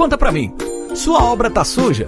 [0.00, 0.50] Conta pra mim.
[0.94, 2.06] Sua obra tá suja?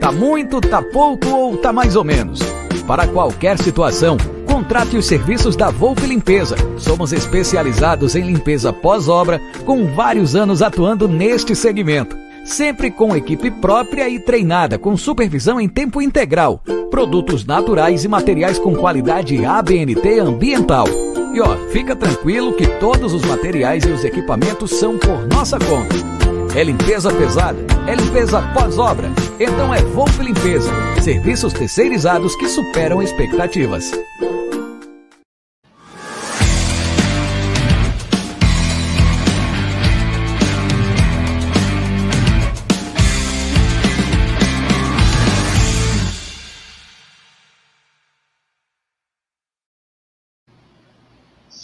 [0.00, 2.40] Tá muito, tá pouco ou tá mais ou menos?
[2.84, 6.56] Para qualquer situação, contrate os serviços da Wolf Limpeza.
[6.76, 12.16] Somos especializados em limpeza pós-obra, com vários anos atuando neste segmento.
[12.44, 16.60] Sempre com equipe própria e treinada, com supervisão em tempo integral.
[16.90, 20.88] Produtos naturais e materiais com qualidade ABNT ambiental.
[21.32, 26.15] E ó, fica tranquilo que todos os materiais e os equipamentos são por nossa conta.
[26.56, 27.58] É limpeza pesada?
[27.86, 29.10] É limpeza pós-obra?
[29.38, 30.70] Então é Wolf Limpeza.
[31.02, 33.92] Serviços terceirizados que superam expectativas.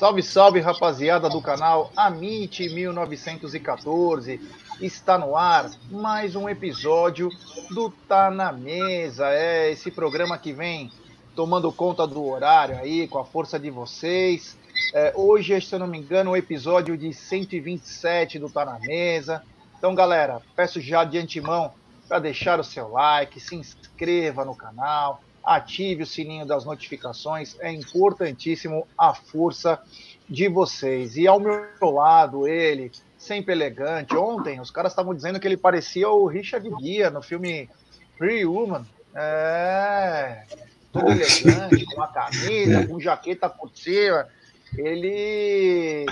[0.02, 4.40] Salve, salve, rapaziada do canal Amite 1914.
[4.80, 7.28] Está no ar mais um episódio
[7.70, 9.28] do Tá na Mesa.
[9.28, 10.90] É esse programa que vem
[11.36, 14.58] tomando conta do horário aí, com a força de vocês.
[14.92, 19.44] É, hoje, se eu não me engano, o episódio de 127 do Tá na Mesa.
[19.78, 21.74] Então, galera, peço já de antemão
[22.08, 27.70] para deixar o seu like, se inscreva no canal ative o sininho das notificações, é
[27.72, 29.80] importantíssimo a força
[30.28, 31.16] de vocês.
[31.16, 34.16] E ao meu lado, ele, sempre elegante.
[34.16, 37.68] Ontem, os caras estavam dizendo que ele parecia o Richard Guia no filme
[38.16, 38.86] Free Woman.
[39.14, 40.44] É,
[40.90, 44.28] todo elegante, com uma camisa, com jaqueta por cima.
[44.76, 46.06] Ele,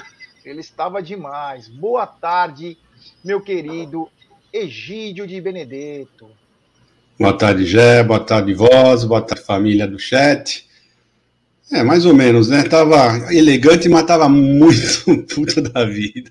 [0.44, 1.68] ele estava demais.
[1.68, 2.78] Boa tarde,
[3.24, 4.10] meu querido
[4.52, 6.30] Egídio de Benedetto.
[7.20, 8.02] Boa tarde, Gé.
[8.02, 9.04] Boa tarde, Voz.
[9.04, 10.66] Boa tarde, família do chat.
[11.70, 12.62] É, mais ou menos, né?
[12.62, 16.30] Tava elegante, mas tava muito puta da vida.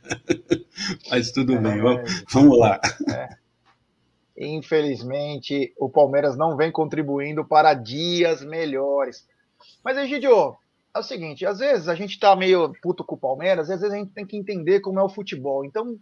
[1.11, 2.81] mas tudo é, bem, vamos, vamos lá.
[3.07, 3.29] É.
[4.35, 9.27] Infelizmente, o Palmeiras não vem contribuindo para dias melhores.
[9.85, 10.57] Mas, Egidio,
[10.91, 13.93] é o seguinte: às vezes a gente tá meio puto com o Palmeiras, às vezes
[13.93, 15.63] a gente tem que entender como é o futebol.
[15.63, 15.99] Então,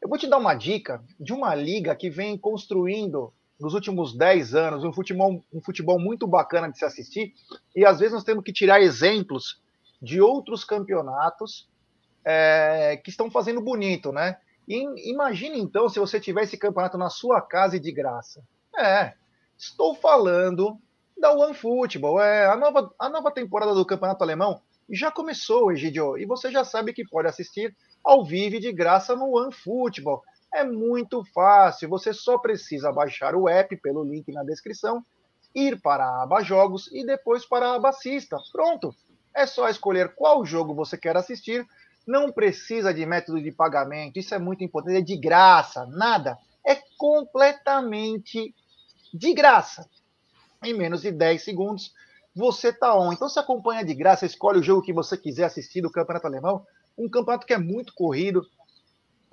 [0.00, 3.30] eu vou te dar uma dica de uma liga que vem construindo
[3.62, 7.32] nos últimos 10 anos, um futebol, um futebol muito bacana de se assistir,
[7.76, 9.62] e às vezes nós temos que tirar exemplos
[10.02, 11.68] de outros campeonatos
[12.24, 14.36] é, que estão fazendo bonito, né?
[14.68, 18.42] E imagine então se você tiver esse campeonato na sua casa e de graça.
[18.76, 19.14] É,
[19.56, 20.76] estou falando
[21.16, 22.20] da OneFootball.
[22.20, 26.64] É, a, nova, a nova temporada do campeonato alemão já começou, Egidio, e você já
[26.64, 30.24] sabe que pode assistir ao vivo de graça no OneFootball.
[30.52, 35.04] É muito fácil, você só precisa baixar o app pelo link na descrição,
[35.54, 38.36] ir para a aba Jogos e depois para a aba Assista.
[38.52, 38.94] Pronto!
[39.34, 41.66] É só escolher qual jogo você quer assistir.
[42.06, 46.36] Não precisa de método de pagamento, isso é muito importante, é de graça, nada.
[46.66, 48.54] É completamente
[49.14, 49.88] de graça.
[50.62, 51.94] Em menos de 10 segundos,
[52.34, 53.12] você está on.
[53.12, 56.66] Então, se acompanha de graça, escolhe o jogo que você quiser assistir do Campeonato Alemão.
[56.96, 58.46] Um campeonato que é muito corrido,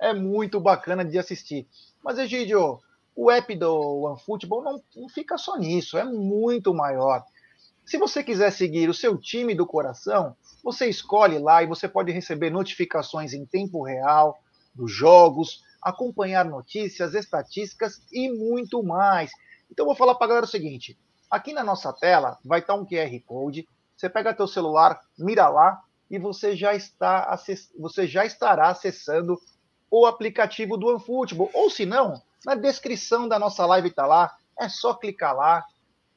[0.00, 1.68] é muito bacana de assistir.
[2.02, 2.80] Mas, Egidio,
[3.14, 7.22] o app do OneFootball não, não fica só nisso, é muito maior.
[7.84, 10.34] Se você quiser seguir o seu time do coração,
[10.64, 14.40] você escolhe lá e você pode receber notificações em tempo real
[14.74, 19.30] dos jogos, acompanhar notícias, estatísticas e muito mais.
[19.70, 20.96] Então, vou falar para a galera o seguinte:
[21.30, 23.66] aqui na nossa tela vai estar um QR Code.
[23.96, 27.38] Você pega teu celular, mira lá e você já está
[27.78, 29.38] você já estará acessando
[29.90, 31.50] o aplicativo do OneFootball.
[31.52, 34.34] Ou se não, na descrição da nossa live está lá.
[34.58, 35.64] É só clicar lá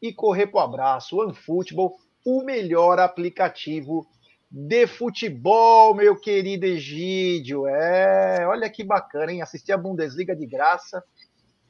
[0.02, 1.20] e correr para o abraço.
[1.20, 4.08] OneFootball, o melhor aplicativo
[4.52, 7.66] de futebol, meu querido Egídio.
[7.68, 9.42] É, olha que bacana, hein?
[9.42, 11.04] Assistir a Bundesliga de graça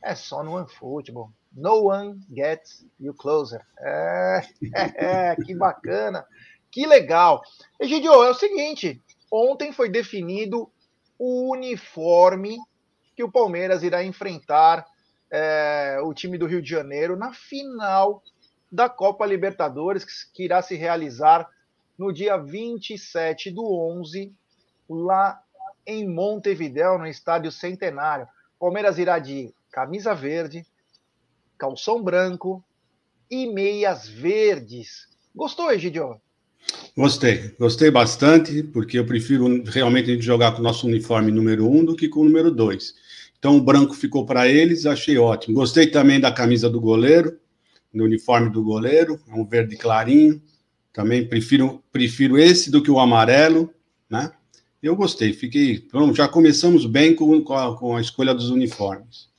[0.03, 1.31] é só no OneFootball.
[1.55, 3.61] No one gets you closer.
[3.79, 4.41] É,
[4.75, 6.25] é, é que bacana,
[6.69, 7.41] que legal.
[7.79, 9.01] Egidio, é o seguinte:
[9.31, 10.69] ontem foi definido
[11.18, 12.57] o uniforme
[13.15, 14.86] que o Palmeiras irá enfrentar
[15.31, 18.24] é, o time do Rio de Janeiro na final
[18.71, 21.48] da Copa Libertadores, que irá se realizar
[21.98, 24.33] no dia 27 do 11,
[24.89, 25.42] lá
[25.86, 28.27] em Montevidéu, no Estádio Centenário.
[28.60, 30.65] Palmeiras irá de camisa verde,
[31.57, 32.63] calção branco
[33.30, 35.07] e meias verdes.
[35.36, 36.21] Gostou, Egidio?
[36.95, 41.95] Gostei, gostei bastante, porque eu prefiro realmente jogar com o nosso uniforme número um do
[41.95, 42.94] que com o número dois.
[43.39, 45.56] Então o branco ficou para eles, achei ótimo.
[45.56, 47.38] Gostei também da camisa do goleiro,
[47.94, 50.42] do uniforme do goleiro, é um verde clarinho.
[50.94, 53.74] Também prefiro, prefiro esse do que o amarelo,
[54.10, 54.31] né?
[54.81, 55.80] Eu gostei, fiquei.
[55.80, 59.30] Pronto, já começamos bem com, com, a, com a escolha dos uniformes.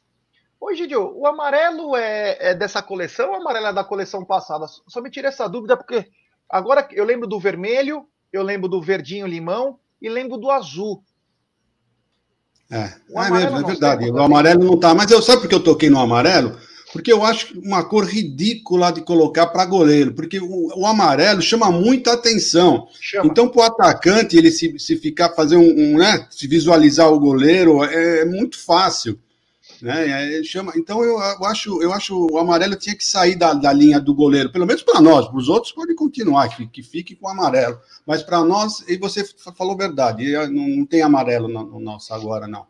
[0.61, 4.67] Oi, Gidio, o amarelo é, é, dessa coleção ou o amarelo é da coleção passada?
[4.89, 6.07] Só me tira essa dúvida, porque
[6.55, 11.03] agora eu lembro do vermelho, eu lembro do verdinho limão e lembro do azul.
[12.71, 14.11] É, é mesmo, é verdade.
[14.11, 14.95] O amarelo não tá.
[14.95, 16.57] Mas eu sabe por que eu toquei no amarelo?
[16.93, 21.69] Porque eu acho uma cor ridícula de colocar para goleiro, porque o, o, amarelo chama
[21.71, 22.87] muita atenção.
[23.01, 23.27] Chama.
[23.27, 27.19] Então, para o atacante, ele se, se ficar fazer um, um, né, se visualizar o
[27.19, 29.19] goleiro, é, é muito fácil.
[29.85, 30.43] Né?
[30.43, 34.01] Chama, então eu, eu, acho, eu acho o amarelo tinha que sair da, da linha
[34.01, 37.27] do goleiro, pelo menos para nós, para os outros pode continuar, que, que fique com
[37.27, 37.79] o amarelo.
[38.07, 39.23] Mas para nós, e você
[39.55, 42.67] falou verdade, não, não tem amarelo no, no nosso agora, não.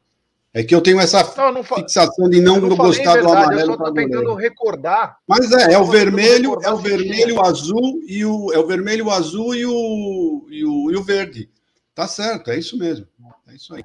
[0.52, 3.60] É que eu tenho essa não, não fixação de não, não gostar do amarelo.
[3.60, 5.18] Eu só estou tentando recordar.
[5.24, 9.54] Mas é, é o vermelho, é o vermelho, azul e o é o vermelho, azul
[9.54, 11.48] e o, e o, e o verde.
[11.94, 13.06] Tá certo, é isso mesmo.
[13.48, 13.84] É isso aí.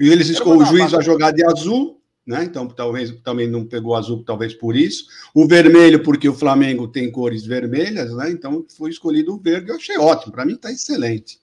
[0.00, 2.42] E eles escolhem o juiz a jogar de azul, né?
[2.44, 5.06] Então talvez também não pegou azul, talvez por isso.
[5.32, 8.30] O vermelho porque o Flamengo tem cores vermelhas, né?
[8.30, 9.70] Então foi escolhido o verde.
[9.70, 10.32] Eu achei ótimo.
[10.32, 11.40] Para mim tá excelente.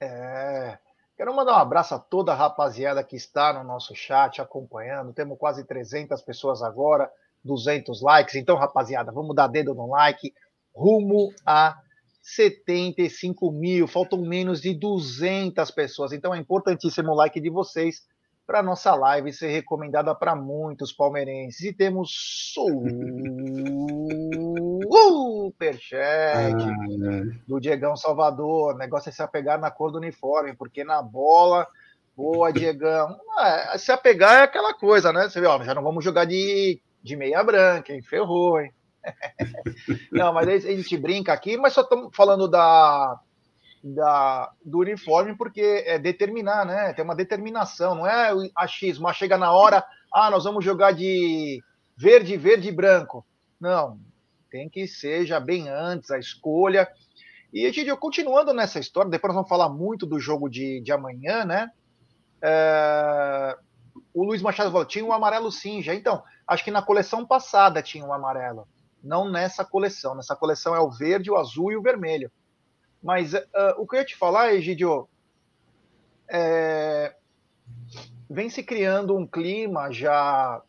[0.00, 0.78] É.
[1.16, 5.12] Quero mandar um abraço a toda a rapaziada que está no nosso chat acompanhando.
[5.12, 7.08] Temos quase 300 pessoas agora,
[7.44, 8.34] 200 likes.
[8.34, 10.34] Então, rapaziada, vamos dar dedo no like.
[10.74, 11.78] Rumo a
[12.22, 13.86] 75 mil.
[13.86, 16.12] Faltam menos de 200 pessoas.
[16.12, 18.04] Então, é importantíssimo o like de vocês
[18.46, 21.60] para nossa live ser recomendada para muitos palmeirenses.
[21.62, 22.10] E temos
[25.42, 28.74] superchat ah, do Diegão Salvador.
[28.74, 31.66] O negócio é se apegar na cor do uniforme, porque na bola,
[32.16, 33.16] boa, Diegão.
[33.38, 35.28] Ah, se apegar é aquela coisa, né?
[35.28, 38.02] Você vê, ó, já não vamos jogar de, de meia branca, hein?
[38.02, 38.72] Ferrou, hein?
[40.12, 43.18] não, mas a gente brinca aqui, mas só estamos falando da,
[43.82, 46.92] da, do uniforme porque é determinar, né?
[46.92, 51.62] Tem uma determinação, não é achismo, mas chega na hora, ah, nós vamos jogar de
[51.96, 53.26] verde, verde e branco.
[53.60, 53.98] Não,
[54.50, 56.88] tem que ser já bem antes a escolha.
[57.52, 61.44] E, Egidio, continuando nessa história, depois nós vamos falar muito do jogo de, de amanhã,
[61.44, 61.70] né?
[62.40, 63.56] É,
[64.14, 65.94] o Luiz Machado falou, tinha um amarelo cinja.
[65.94, 68.66] Então, acho que na coleção passada tinha um amarelo.
[69.02, 70.14] Não nessa coleção.
[70.14, 72.30] Nessa coleção é o verde, o azul e o vermelho.
[73.02, 73.40] Mas uh,
[73.78, 75.08] o que eu ia te falar, Egidio,
[76.30, 77.14] é,
[78.30, 80.62] vem se criando um clima já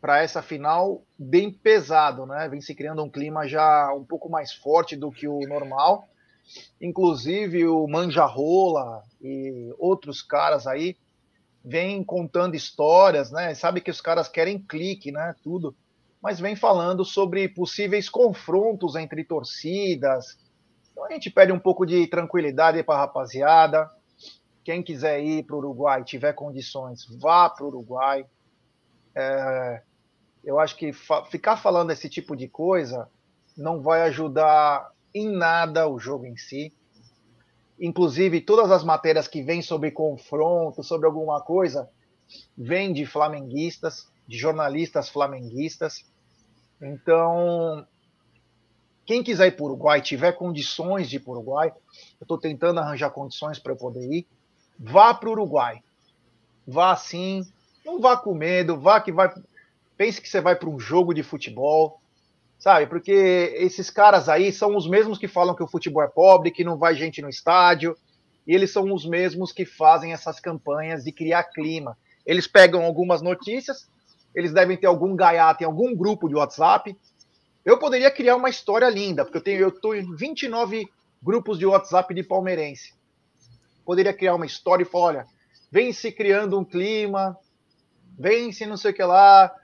[0.00, 2.48] para essa final bem pesado, né?
[2.48, 6.08] Vem se criando um clima já um pouco mais forte do que o normal.
[6.80, 10.96] Inclusive o Manjarrola e outros caras aí
[11.62, 13.54] vêm contando histórias, né?
[13.54, 15.34] Sabe que os caras querem clique, né?
[15.42, 15.76] Tudo.
[16.20, 20.38] Mas vem falando sobre possíveis confrontos entre torcidas.
[21.00, 23.90] Então a gente pede um pouco de tranquilidade para a rapaziada.
[24.62, 28.26] Quem quiser ir para o Uruguai, tiver condições, vá para o Uruguai.
[29.14, 29.82] É,
[30.44, 33.08] eu acho que fa ficar falando esse tipo de coisa
[33.56, 36.70] não vai ajudar em nada o jogo em si.
[37.80, 41.88] Inclusive, todas as matérias que vêm sobre confronto, sobre alguma coisa,
[42.56, 46.04] vêm de flamenguistas, de jornalistas flamenguistas.
[46.78, 47.86] Então,
[49.10, 51.72] quem quiser ir para o Uruguai, tiver condições de ir para o Uruguai,
[52.20, 54.24] eu estou tentando arranjar condições para eu poder ir,
[54.78, 55.82] vá para o Uruguai.
[56.64, 57.44] Vá sim,
[57.84, 59.28] não vá com medo, vá que vai
[59.96, 62.00] pense que você vai para um jogo de futebol,
[62.56, 62.86] sabe?
[62.86, 66.62] Porque esses caras aí são os mesmos que falam que o futebol é pobre, que
[66.62, 67.96] não vai gente no estádio,
[68.46, 71.98] e eles são os mesmos que fazem essas campanhas de criar clima.
[72.24, 73.90] Eles pegam algumas notícias,
[74.32, 76.96] eles devem ter algum gaiato em algum grupo de WhatsApp.
[77.70, 80.88] Eu poderia criar uma história linda, porque eu tenho eu estou em 29
[81.22, 82.92] grupos de WhatsApp de palmeirense.
[83.84, 85.26] Poderia criar uma história e falar, olha,
[85.70, 87.38] vem se criando um clima,
[88.18, 89.54] vem se não sei o que lá,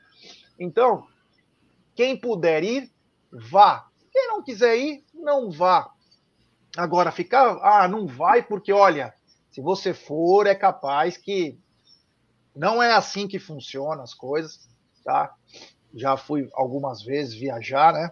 [0.56, 1.04] Então,
[1.96, 2.92] quem puder ir,
[3.28, 3.88] vá.
[4.12, 5.90] Quem não quiser ir, não vá.
[6.76, 9.12] Agora, ficar, ah, não vai porque, olha,
[9.50, 11.58] se você for, é capaz que
[12.54, 14.68] não é assim que funcionam as coisas,
[15.02, 15.34] tá?
[15.96, 18.10] Já fui algumas vezes viajar, né?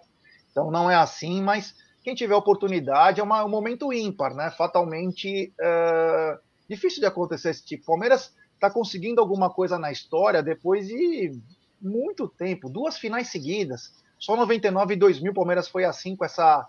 [0.51, 4.51] Então não é assim, mas quem tiver oportunidade é uma, um momento ímpar, né?
[4.51, 6.37] Fatalmente é,
[6.67, 7.85] difícil de acontecer esse tipo.
[7.85, 11.39] Palmeiras está conseguindo alguma coisa na história depois de
[11.81, 13.93] muito tempo, duas finais seguidas.
[14.17, 16.67] Só 99 e 2000 Palmeiras foi assim com essa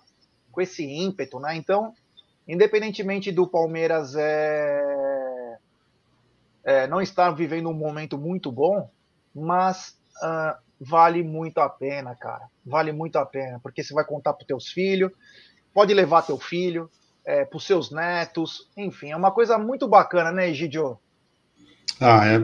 [0.51, 1.55] com esse ímpeto, né?
[1.55, 1.93] Então,
[2.49, 5.59] independentemente do Palmeiras é,
[6.65, 8.91] é, não estar vivendo um momento muito bom,
[9.35, 12.49] mas uh, vale muito a pena, cara.
[12.65, 15.11] Vale muito a pena, porque você vai contar para teus filhos,
[15.73, 16.91] pode levar teu filho,
[17.25, 20.99] é, para os seus netos, enfim, é uma coisa muito bacana, né, Egidio?
[21.99, 22.39] Ah, é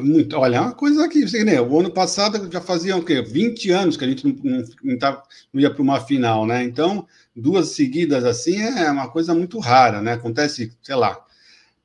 [0.00, 0.36] muito.
[0.36, 3.22] Olha, é uma coisa que, você né, o ano passado já fazia o quê?
[3.22, 6.64] 20 anos que a gente não, não, tava, não ia para uma final, né?
[6.64, 10.14] Então, duas seguidas assim é uma coisa muito rara, né?
[10.14, 11.24] Acontece, sei lá.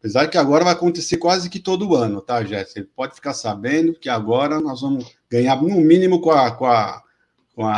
[0.03, 2.85] Apesar que agora vai acontecer quase que todo ano, tá, Jéssica?
[2.93, 7.01] Pode ficar sabendo que agora nós vamos ganhar no mínimo com a, com a,
[7.55, 7.77] com a,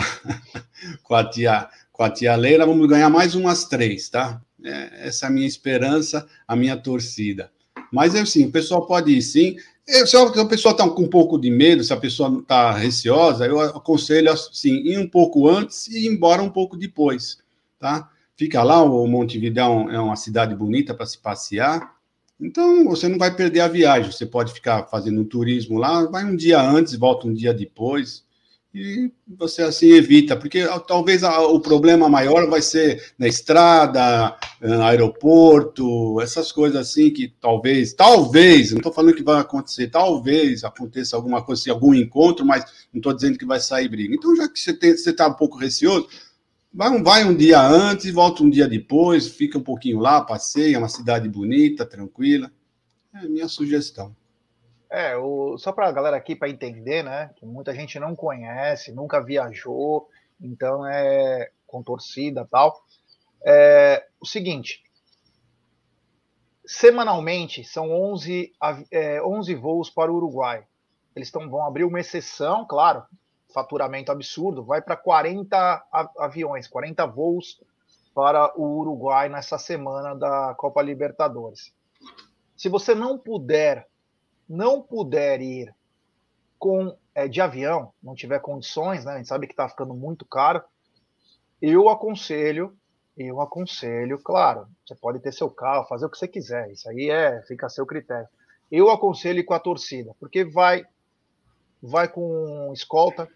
[1.04, 4.42] com a tia com a tia Leila, vamos ganhar mais umas três, tá?
[4.64, 7.52] É, essa é a minha esperança, a minha torcida.
[7.92, 9.58] Mas é assim, o pessoal pode ir sim.
[9.86, 13.62] Se a pessoa está com um pouco de medo, se a pessoa está receosa, eu
[13.62, 17.38] aconselho assim, ir um pouco antes e ir embora um pouco depois,
[17.80, 18.10] tá?
[18.36, 21.95] Fica lá, o Montevideo é uma cidade bonita para se passear,
[22.40, 26.26] então você não vai perder a viagem, você pode ficar fazendo um turismo lá, vai
[26.26, 28.26] um dia antes, volta um dia depois,
[28.78, 36.20] e você assim evita, porque talvez o problema maior vai ser na estrada, no aeroporto,
[36.20, 41.42] essas coisas assim que talvez, talvez, não estou falando que vai acontecer, talvez aconteça alguma
[41.42, 44.14] coisa, assim, algum encontro, mas não estou dizendo que vai sair briga.
[44.14, 44.72] Então, já que você
[45.10, 46.10] está um pouco receoso,
[46.76, 50.78] vai, vai um dia antes, volta um dia depois, fica um pouquinho lá, passeia, é
[50.78, 52.52] uma cidade bonita, tranquila.
[53.14, 54.16] É a minha sugestão.
[54.90, 57.32] É, o, só para a galera aqui para entender, né?
[57.38, 62.84] Que muita gente não conhece, nunca viajou, então é com torcida tal.
[63.44, 64.84] É, o seguinte:
[66.66, 68.54] semanalmente são 11,
[68.92, 70.66] é, 11 voos para o Uruguai.
[71.16, 73.04] Eles tão, vão abrir uma exceção, claro,
[73.56, 75.88] faturamento absurdo, vai para 40
[76.20, 77.62] aviões, 40 voos
[78.14, 81.74] para o Uruguai nessa semana da Copa Libertadores.
[82.56, 83.88] Se você não puder
[84.48, 85.74] não puder ir
[86.60, 89.14] com é, de avião, não tiver condições, né?
[89.14, 90.62] A gente sabe que está ficando muito caro.
[91.62, 92.76] Eu aconselho,
[93.18, 97.10] eu aconselho, claro, você pode ter seu carro, fazer o que você quiser, isso aí
[97.10, 98.28] é, fica a seu critério.
[98.72, 100.86] Eu aconselho com a torcida, porque vai
[101.82, 103.30] vai com escolta,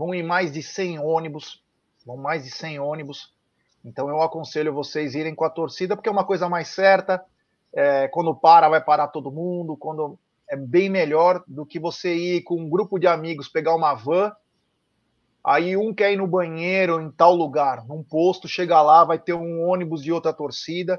[0.00, 1.62] vão ir mais de 100 ônibus,
[2.06, 3.34] vão mais de 100 ônibus.
[3.84, 7.22] Então eu aconselho vocês irem com a torcida, porque é uma coisa mais certa.
[7.70, 9.76] É, quando para, vai parar todo mundo.
[9.76, 13.92] Quando é bem melhor do que você ir com um grupo de amigos, pegar uma
[13.92, 14.32] van,
[15.44, 19.34] aí um quer ir no banheiro em tal lugar, num posto, chega lá, vai ter
[19.34, 20.98] um ônibus de outra torcida.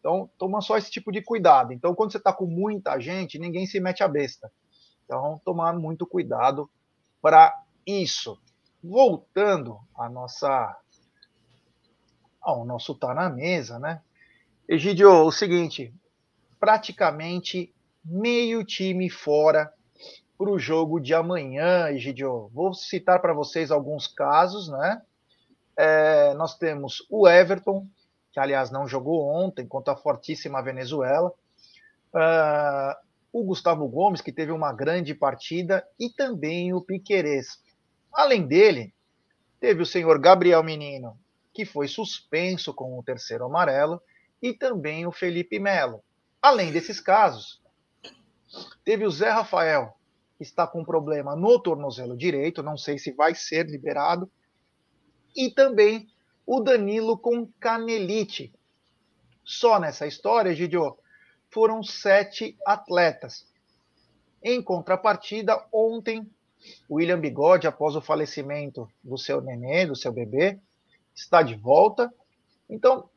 [0.00, 1.74] Então, toma só esse tipo de cuidado.
[1.74, 4.50] Então, quando você está com muita gente, ninguém se mete a besta.
[5.04, 6.70] Então, tomar muito cuidado
[7.20, 7.52] para
[7.88, 8.38] isso.
[8.84, 10.76] Voltando à nossa
[12.40, 14.00] ao nosso tá na mesa, né?
[14.68, 15.92] Egidio, o seguinte,
[16.60, 19.72] praticamente meio time fora
[20.36, 22.48] para o jogo de amanhã, Egidio.
[22.54, 25.02] Vou citar para vocês alguns casos, né?
[25.76, 27.86] É, nós temos o Everton,
[28.32, 31.32] que aliás não jogou ontem contra a fortíssima Venezuela.
[32.14, 32.94] Uh,
[33.32, 37.60] o Gustavo Gomes, que teve uma grande partida, e também o Piquerez.
[38.12, 38.94] Além dele,
[39.60, 41.18] teve o senhor Gabriel Menino,
[41.52, 44.00] que foi suspenso com o terceiro amarelo,
[44.40, 46.02] e também o Felipe Melo.
[46.40, 47.60] Além desses casos,
[48.84, 49.94] Teve o Zé Rafael,
[50.36, 54.30] que está com problema no tornozelo direito, não sei se vai ser liberado.
[55.36, 56.08] E também
[56.46, 58.52] o Danilo com canelite.
[59.44, 60.96] Só nessa história, Gidio,
[61.50, 63.46] foram sete atletas.
[64.42, 66.30] Em contrapartida, ontem,
[66.90, 70.58] William Bigode, após o falecimento do seu nenê, do seu bebê,
[71.14, 72.12] está de volta.
[72.68, 73.08] Então,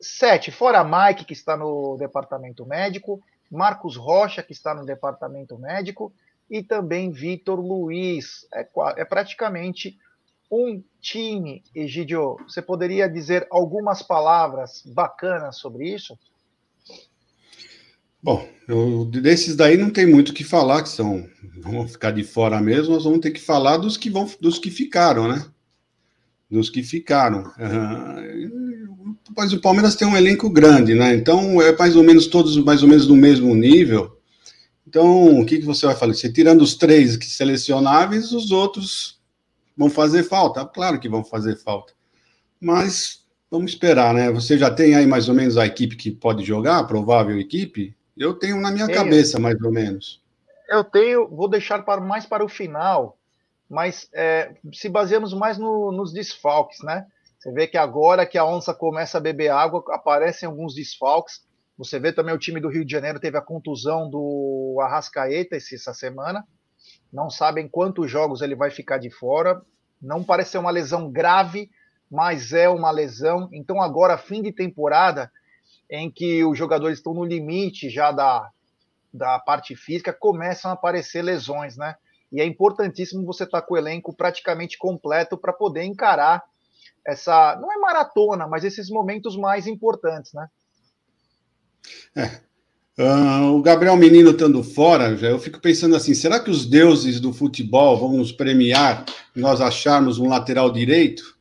[0.00, 3.20] sete, fora Mike, que está no departamento médico,
[3.50, 6.12] Marcos Rocha, que está no departamento médico,
[6.50, 8.46] e também Vitor Luiz.
[8.52, 9.98] É, é praticamente
[10.50, 12.36] um time, Egidio.
[12.48, 16.18] Você poderia dizer algumas palavras bacanas sobre isso?
[18.22, 21.28] Bom, eu, desses daí não tem muito o que falar, que são
[21.60, 24.70] vão ficar de fora mesmo, nós vamos ter que falar dos que vão, dos que
[24.70, 25.44] ficaram, né?
[26.50, 27.44] Dos que ficaram.
[27.58, 29.16] Uhum.
[29.36, 31.14] Mas o Palmeiras tem um elenco grande, né?
[31.14, 34.18] Então é mais ou menos todos mais ou menos no mesmo nível.
[34.86, 36.14] Então, o que, que você vai fazer?
[36.14, 39.20] Você tirando os três que selecionáveis, os outros
[39.76, 40.64] vão fazer falta.
[40.64, 41.92] Claro que vão fazer falta.
[42.58, 43.20] Mas
[43.50, 44.32] vamos esperar, né?
[44.32, 47.94] Você já tem aí mais ou menos a equipe que pode jogar, a provável equipe?
[48.18, 48.98] Eu tenho na minha tenho.
[48.98, 50.20] cabeça, mais ou menos.
[50.68, 53.16] Eu tenho, vou deixar para mais para o final,
[53.70, 57.06] mas é, se baseamos mais no, nos desfalques, né?
[57.38, 61.46] Você vê que agora que a onça começa a beber água, aparecem alguns desfalques.
[61.78, 65.94] Você vê também o time do Rio de Janeiro teve a contusão do Arrascaeta essa
[65.94, 66.44] semana.
[67.12, 69.62] Não sabem quantos jogos ele vai ficar de fora.
[70.02, 71.70] Não parece ser uma lesão grave,
[72.10, 73.48] mas é uma lesão.
[73.52, 75.30] Então agora, fim de temporada,
[75.90, 78.50] em que os jogadores estão no limite já da,
[79.12, 81.96] da parte física, começam a aparecer lesões, né?
[82.30, 86.42] E é importantíssimo você estar tá com o elenco praticamente completo para poder encarar
[87.06, 90.48] essa, não é maratona, mas esses momentos mais importantes, né?
[92.14, 92.48] É.
[93.00, 97.20] Uh, o Gabriel Menino estando fora, já eu fico pensando assim: será que os deuses
[97.20, 99.04] do futebol vão nos premiar
[99.34, 101.38] nós acharmos um lateral direito?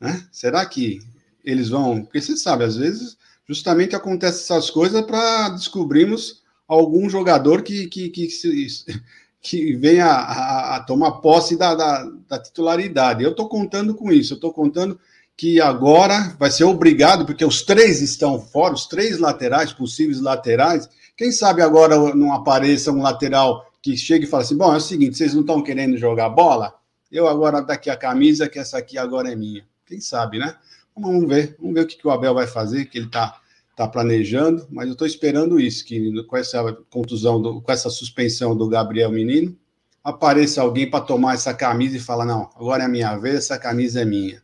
[0.00, 0.26] Né?
[0.30, 1.00] Será que
[1.44, 2.02] eles vão.
[2.02, 3.16] Porque você sabe, às vezes,
[3.48, 8.28] justamente acontece essas coisas para descobrirmos algum jogador que, que, que,
[9.40, 13.24] que venha a, a, tomar posse da, da, da titularidade.
[13.24, 14.98] Eu estou contando com isso, eu estou contando
[15.36, 20.88] que agora vai ser obrigado, porque os três estão fora, os três laterais, possíveis laterais.
[21.16, 24.80] Quem sabe agora não apareça um lateral que chegue e fale assim: bom, é o
[24.80, 26.74] seguinte, vocês não estão querendo jogar bola?
[27.10, 29.64] Eu agora daqui a camisa, que essa aqui agora é minha.
[29.86, 30.54] Quem sabe, né?
[31.00, 33.40] Vamos ver, vamos ver o que, que o Abel vai fazer, que ele está
[33.76, 38.56] tá planejando, mas eu estou esperando isso, que com essa contusão, do, com essa suspensão
[38.56, 39.56] do Gabriel Menino,
[40.02, 43.58] apareça alguém para tomar essa camisa e falar, não, agora é a minha vez, essa
[43.58, 44.42] camisa é minha.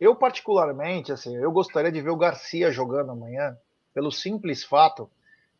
[0.00, 3.56] Eu, particularmente, assim, eu gostaria de ver o Garcia jogando amanhã,
[3.94, 5.08] pelo simples fato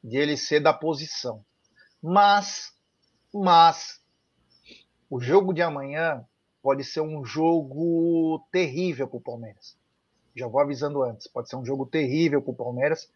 [0.03, 1.44] de ele ser da posição.
[2.03, 2.72] Mas,
[3.33, 4.00] mas,
[5.09, 6.27] o jogo de amanhã
[6.61, 9.77] pode ser um jogo terrível para o Palmeiras.
[10.35, 11.27] Já vou avisando antes.
[11.27, 13.11] Pode ser um jogo terrível para o Palmeiras.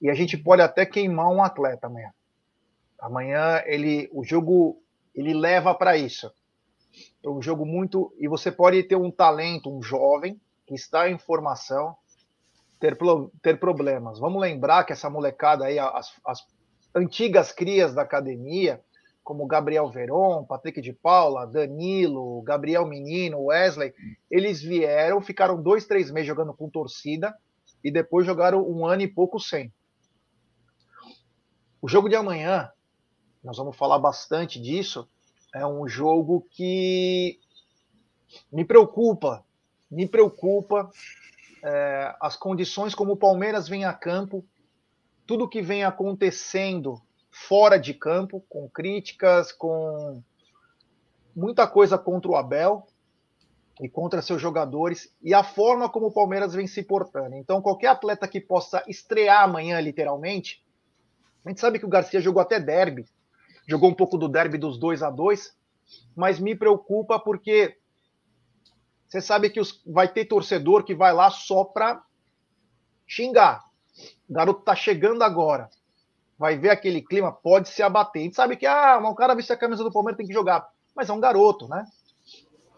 [0.00, 2.12] E a gente pode até queimar um atleta amanhã.
[2.98, 4.82] Amanhã ele, o jogo
[5.14, 6.32] ele leva para isso.
[7.22, 8.14] É um jogo muito.
[8.18, 11.96] E você pode ter um talento, um jovem, que está em formação,
[12.78, 12.96] ter,
[13.42, 14.18] ter problemas.
[14.18, 16.46] Vamos lembrar que essa molecada aí, as, as
[16.94, 18.80] antigas crias da academia,
[19.28, 23.92] como Gabriel Veron, Patrick de Paula, Danilo, Gabriel Menino, Wesley,
[24.30, 27.36] eles vieram, ficaram dois, três meses jogando com torcida
[27.84, 29.70] e depois jogaram um ano e pouco sem.
[31.82, 32.72] O jogo de amanhã,
[33.44, 35.06] nós vamos falar bastante disso,
[35.54, 37.38] é um jogo que
[38.50, 39.44] me preocupa,
[39.90, 40.90] me preocupa
[41.62, 44.42] é, as condições como o Palmeiras vem a campo,
[45.26, 47.02] tudo que vem acontecendo
[47.46, 50.22] fora de campo, com críticas, com
[51.34, 52.86] muita coisa contra o Abel
[53.80, 57.36] e contra seus jogadores e a forma como o Palmeiras vem se portando.
[57.36, 60.64] Então, qualquer atleta que possa estrear amanhã, literalmente,
[61.44, 63.06] a gente sabe que o Garcia jogou até derby,
[63.66, 65.56] jogou um pouco do derby dos 2 a 2
[66.14, 67.78] mas me preocupa porque
[69.08, 72.02] você sabe que os, vai ter torcedor que vai lá só para
[73.06, 73.64] xingar.
[74.28, 75.70] O garoto tá chegando agora
[76.38, 78.22] vai ver aquele clima, pode se abater.
[78.22, 80.66] A gente sabe que ah, um cara vestir a camisa do Palmeiras tem que jogar,
[80.94, 81.84] mas é um garoto, né?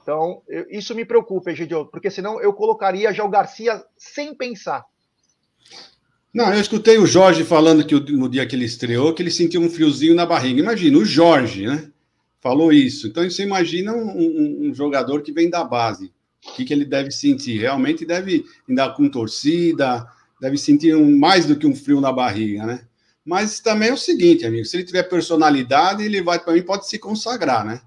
[0.02, 4.84] Então, eu, isso me preocupa, Egidio, porque senão eu colocaria já o Garcia sem pensar.
[6.32, 9.60] Não, eu escutei o Jorge falando que no dia que ele estreou, que ele sentiu
[9.60, 10.60] um friozinho na barriga.
[10.60, 11.90] Imagina, o Jorge, né?
[12.40, 13.08] Falou isso.
[13.08, 16.12] Então você imagina um, um, um jogador que vem da base.
[16.46, 17.58] O que, que ele deve sentir?
[17.58, 20.06] Realmente deve andar com torcida,
[20.40, 22.86] deve sentir um, mais do que um frio na barriga, né?
[23.30, 26.88] Mas também é o seguinte, amigo, se ele tiver personalidade, ele vai para mim pode
[26.88, 27.80] se consagrar, né?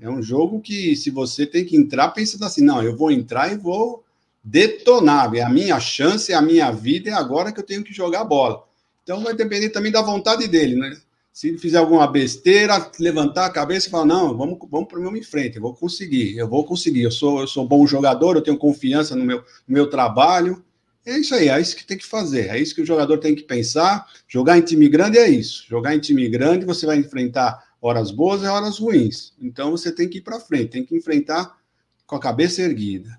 [0.00, 3.52] É um jogo que se você tem que entrar pensando assim, não, eu vou entrar
[3.52, 4.02] e vou
[4.42, 7.92] detonar, é a minha chance, é a minha vida, é agora que eu tenho que
[7.92, 8.64] jogar bola.
[9.02, 10.96] Então vai depender também da vontade dele, né?
[11.34, 15.02] Se ele fizer alguma besteira, levantar a cabeça e falar, não, vamos, vamos para o
[15.02, 18.36] meu em frente, eu vou conseguir, eu vou conseguir, eu sou, eu sou bom jogador,
[18.36, 20.64] eu tenho confiança no meu, no meu trabalho,
[21.08, 23.34] é isso aí, é isso que tem que fazer, é isso que o jogador tem
[23.34, 24.06] que pensar.
[24.26, 25.66] Jogar em time grande é isso.
[25.66, 29.34] Jogar em time grande, você vai enfrentar horas boas e horas ruins.
[29.40, 31.58] Então você tem que ir para frente, tem que enfrentar
[32.06, 33.18] com a cabeça erguida.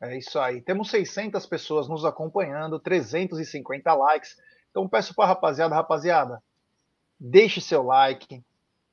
[0.00, 0.60] É isso aí.
[0.62, 4.36] Temos 600 pessoas nos acompanhando, 350 likes.
[4.70, 6.42] Então peço para rapaziada, rapaziada,
[7.20, 8.42] deixe seu like,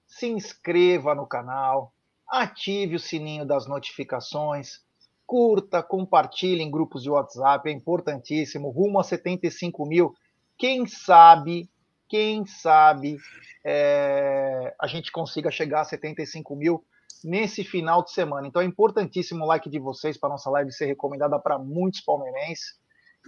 [0.06, 1.94] se inscreva no canal,
[2.28, 4.82] ative o sininho das notificações,
[5.30, 8.72] curta, compartilhe em grupos de WhatsApp, é importantíssimo.
[8.72, 10.16] Rumo a 75 mil.
[10.58, 11.70] Quem sabe,
[12.08, 13.16] quem sabe
[13.64, 16.84] é, a gente consiga chegar a 75 mil
[17.24, 18.48] nesse final de semana.
[18.48, 22.80] Então é importantíssimo o like de vocês para nossa live ser recomendada para muitos palmeirenses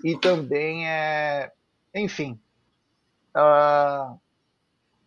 [0.03, 1.51] e também é,
[1.93, 2.39] enfim,
[3.37, 4.19] uh,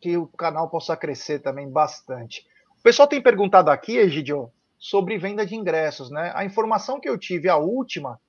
[0.00, 2.46] que o canal possa crescer também bastante.
[2.78, 4.52] O pessoal tem perguntado aqui, Egidio,
[4.84, 6.30] sobre venda de ingressos, né?
[6.34, 8.20] A informação que eu tive, a última,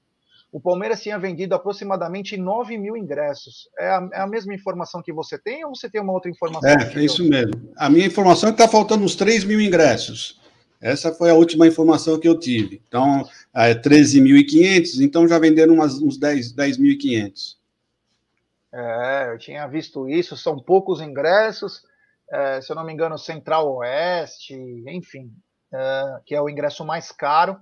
[0.54, 3.68] o Palmeiras tinha vendido aproximadamente 9 mil ingressos.
[3.78, 6.70] É a, é a, mesma informação que você tem ou você tem uma outra informação?
[6.70, 7.74] É, é isso mesmo.
[7.76, 10.40] A minha informação é que está faltando uns 3 mil ingressos.
[10.80, 12.82] Essa foi a última informação que eu tive.
[12.88, 17.58] Então, é 13.500, então já venderam umas, uns 10.500.
[18.72, 21.84] é, eu tinha visto isso, são poucos ingressos,
[22.32, 24.56] é, se eu não me engano, Central Oeste,
[24.88, 25.30] enfim,
[26.26, 27.60] que é o ingresso mais caro,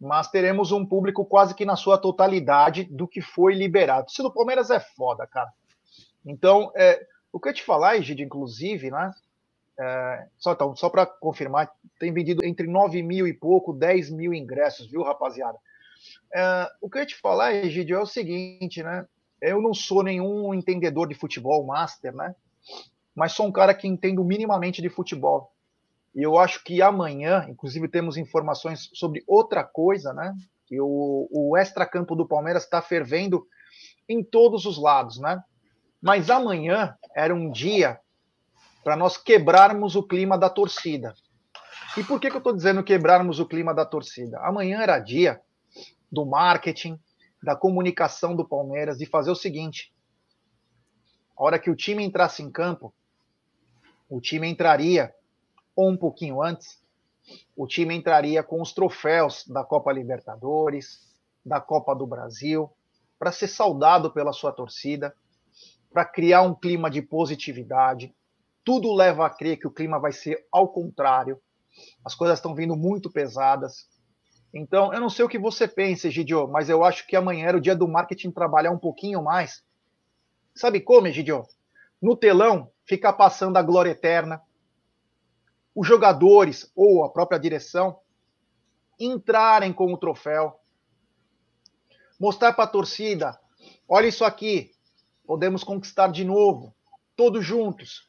[0.00, 4.10] mas teremos um público quase que na sua totalidade do que foi liberado.
[4.10, 5.50] Se do Palmeiras é foda, cara.
[6.24, 9.10] Então, é, o que eu te falar, Egide, inclusive, né?
[9.78, 14.34] É, só então, só para confirmar, tem vendido entre 9 mil e pouco, 10 mil
[14.34, 15.58] ingressos, viu, rapaziada?
[16.34, 19.06] É, o que eu te falar, Egidio, é o seguinte, né?
[19.40, 22.34] Eu não sou nenhum entendedor de futebol, master, né?
[23.14, 25.52] Mas sou um cara que entendo minimamente de futebol.
[26.14, 30.34] E eu acho que amanhã, inclusive, temos informações sobre outra coisa, né?
[30.66, 33.46] Que o, o extracampo do Palmeiras está fervendo
[34.08, 35.42] em todos os lados, né?
[36.00, 37.98] Mas amanhã era um dia
[38.82, 41.14] para nós quebrarmos o clima da torcida.
[41.96, 44.38] E por que, que eu estou dizendo quebrarmos o clima da torcida?
[44.40, 45.40] Amanhã era dia
[46.10, 46.98] do marketing,
[47.42, 49.92] da comunicação do Palmeiras, de fazer o seguinte:
[51.36, 52.94] a hora que o time entrasse em campo,
[54.08, 55.14] o time entraria,
[55.74, 56.82] ou um pouquinho antes,
[57.56, 61.00] o time entraria com os troféus da Copa Libertadores,
[61.44, 62.70] da Copa do Brasil,
[63.18, 65.14] para ser saudado pela sua torcida,
[65.92, 68.14] para criar um clima de positividade,
[68.64, 71.40] tudo leva a crer que o clima vai ser ao contrário.
[72.04, 73.88] As coisas estão vindo muito pesadas.
[74.54, 77.56] Então, eu não sei o que você pensa, Egidio, mas eu acho que amanhã era
[77.56, 79.64] o dia do marketing trabalhar um pouquinho mais.
[80.54, 81.44] Sabe como, Egidio?
[82.00, 84.40] No telão, ficar passando a glória eterna.
[85.74, 87.98] Os jogadores ou a própria direção
[88.98, 90.58] entrarem com o troféu.
[92.20, 93.38] Mostrar para a torcida:
[93.88, 94.72] olha isso aqui,
[95.26, 96.74] podemos conquistar de novo,
[97.16, 98.08] todos juntos.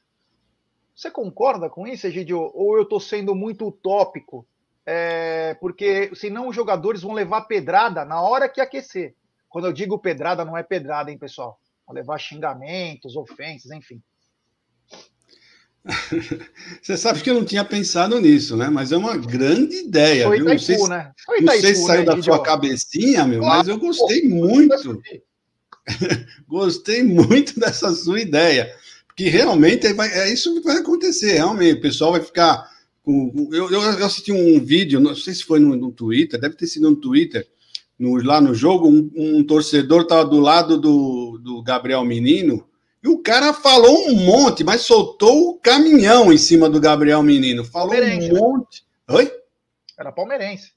[0.96, 2.52] Você concorda com isso, Egidio?
[2.54, 4.46] Ou eu estou sendo muito utópico?
[4.86, 9.16] É, porque senão os jogadores vão levar pedrada na hora que aquecer.
[9.50, 11.60] Quando eu digo pedrada, não é pedrada, hein, pessoal?
[11.88, 14.02] Vão levar xingamentos, ofensas, enfim.
[16.82, 18.70] Você sabe que eu não tinha pensado nisso, né?
[18.70, 20.28] Mas é uma grande ideia.
[20.28, 20.38] Foi?
[20.38, 21.12] Itaipu, não sei, né?
[21.26, 24.22] Foi Itaipu, não sei se saiu né, da sua cabecinha, meu, claro, mas eu gostei
[24.22, 25.02] pô, muito.
[26.48, 28.74] gostei muito dessa sua ideia
[29.16, 31.78] que realmente vai, é isso que vai acontecer, realmente.
[31.78, 32.72] O pessoal vai ficar.
[33.04, 36.68] Com, eu, eu, assisti um vídeo, não sei se foi no, no Twitter, deve ter
[36.68, 37.46] sido no Twitter,
[38.00, 42.66] no, lá no jogo, um, um torcedor estava do lado do, do Gabriel Menino,
[43.04, 47.66] e o cara falou um monte, mas soltou o caminhão em cima do Gabriel Menino.
[47.66, 48.32] Falou um né?
[48.32, 48.86] monte.
[49.10, 49.16] Né?
[49.16, 49.32] Oi?
[50.00, 50.72] Era palmeirense.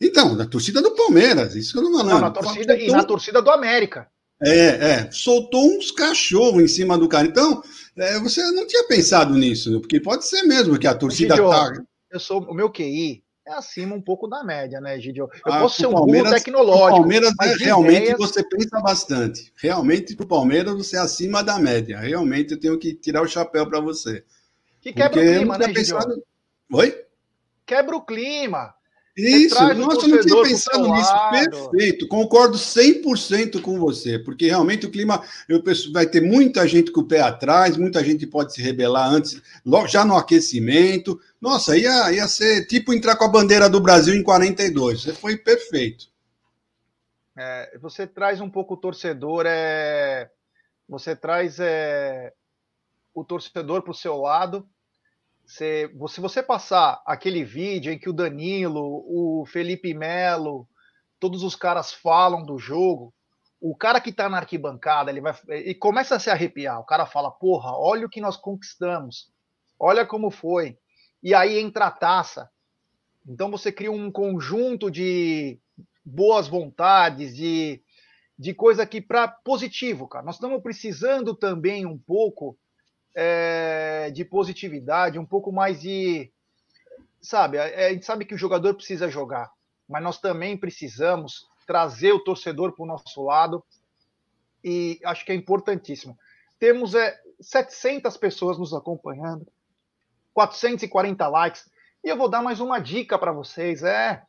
[0.00, 2.08] Então, da torcida do Palmeiras, isso que eu tô falando.
[2.08, 4.08] Não, na torcida, e na torcida do América.
[4.42, 7.28] É, é, soltou uns cachorros em cima do cara.
[7.28, 7.62] Então,
[7.96, 9.78] é, você não tinha pensado nisso, né?
[9.78, 11.72] porque pode ser mesmo que a torcida tá...
[12.10, 15.28] Eu sou o meu QI é acima um pouco da média, né, Gidio?
[15.46, 17.00] Eu ah, posso ser um Palmeiras, tecnológico.
[17.00, 18.18] Palmeiras é, realmente ideias...
[18.18, 19.52] você pensa bastante.
[19.56, 21.98] Realmente para o Palmeiras você é acima da média.
[21.98, 24.24] Realmente eu tenho que tirar o chapéu para você.
[24.80, 26.22] Que quebra o clima, né, pensado...
[26.72, 27.04] Oi?
[27.66, 28.74] Quebra o clima.
[29.20, 31.12] Isso, nossa, eu não tinha pensado nisso.
[31.30, 36.90] Perfeito, concordo 100% com você, porque realmente o clima eu penso, vai ter muita gente
[36.90, 41.20] com o pé atrás, muita gente pode se rebelar antes, logo, já no aquecimento.
[41.40, 45.02] Nossa, ia, ia ser tipo entrar com a bandeira do Brasil em 42.
[45.02, 46.06] Você foi perfeito.
[47.36, 50.30] É, você traz um pouco o torcedor, é,
[50.88, 52.32] você traz é,
[53.14, 54.68] o torcedor para o seu lado
[55.50, 60.68] se você passar aquele vídeo em que o Danilo, o Felipe Melo,
[61.18, 63.12] todos os caras falam do jogo,
[63.60, 66.78] o cara que tá na arquibancada, ele vai e começa a se arrepiar.
[66.78, 69.28] O cara fala: "Porra, olha o que nós conquistamos.
[69.78, 70.78] Olha como foi".
[71.20, 72.48] E aí entra a taça.
[73.26, 75.58] Então você cria um conjunto de
[76.04, 77.82] boas vontades, de,
[78.38, 80.24] de coisa que para positivo, cara.
[80.24, 82.56] Nós estamos precisando também um pouco
[83.14, 86.30] é, de positividade, um pouco mais de.
[87.20, 89.50] Sabe, a gente sabe que o jogador precisa jogar,
[89.86, 93.62] mas nós também precisamos trazer o torcedor para o nosso lado
[94.64, 96.18] e acho que é importantíssimo.
[96.58, 99.46] Temos é, 700 pessoas nos acompanhando,
[100.32, 101.70] 440 likes,
[102.02, 104.22] e eu vou dar mais uma dica para vocês: é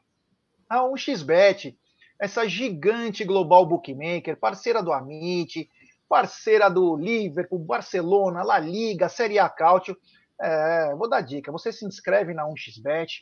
[0.70, 1.76] a 1xBet,
[2.20, 5.70] essa gigante global bookmaker, parceira do Amit,
[6.12, 9.95] parceira do Liverpool, Barcelona, La Liga, Série A Cautio.
[10.41, 13.21] É, vou dar dica: você se inscreve na 1xBet,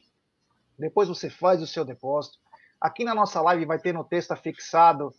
[0.78, 2.40] depois você faz o seu depósito.
[2.82, 5.14] Aqui na nossa live vai ter no texto fixado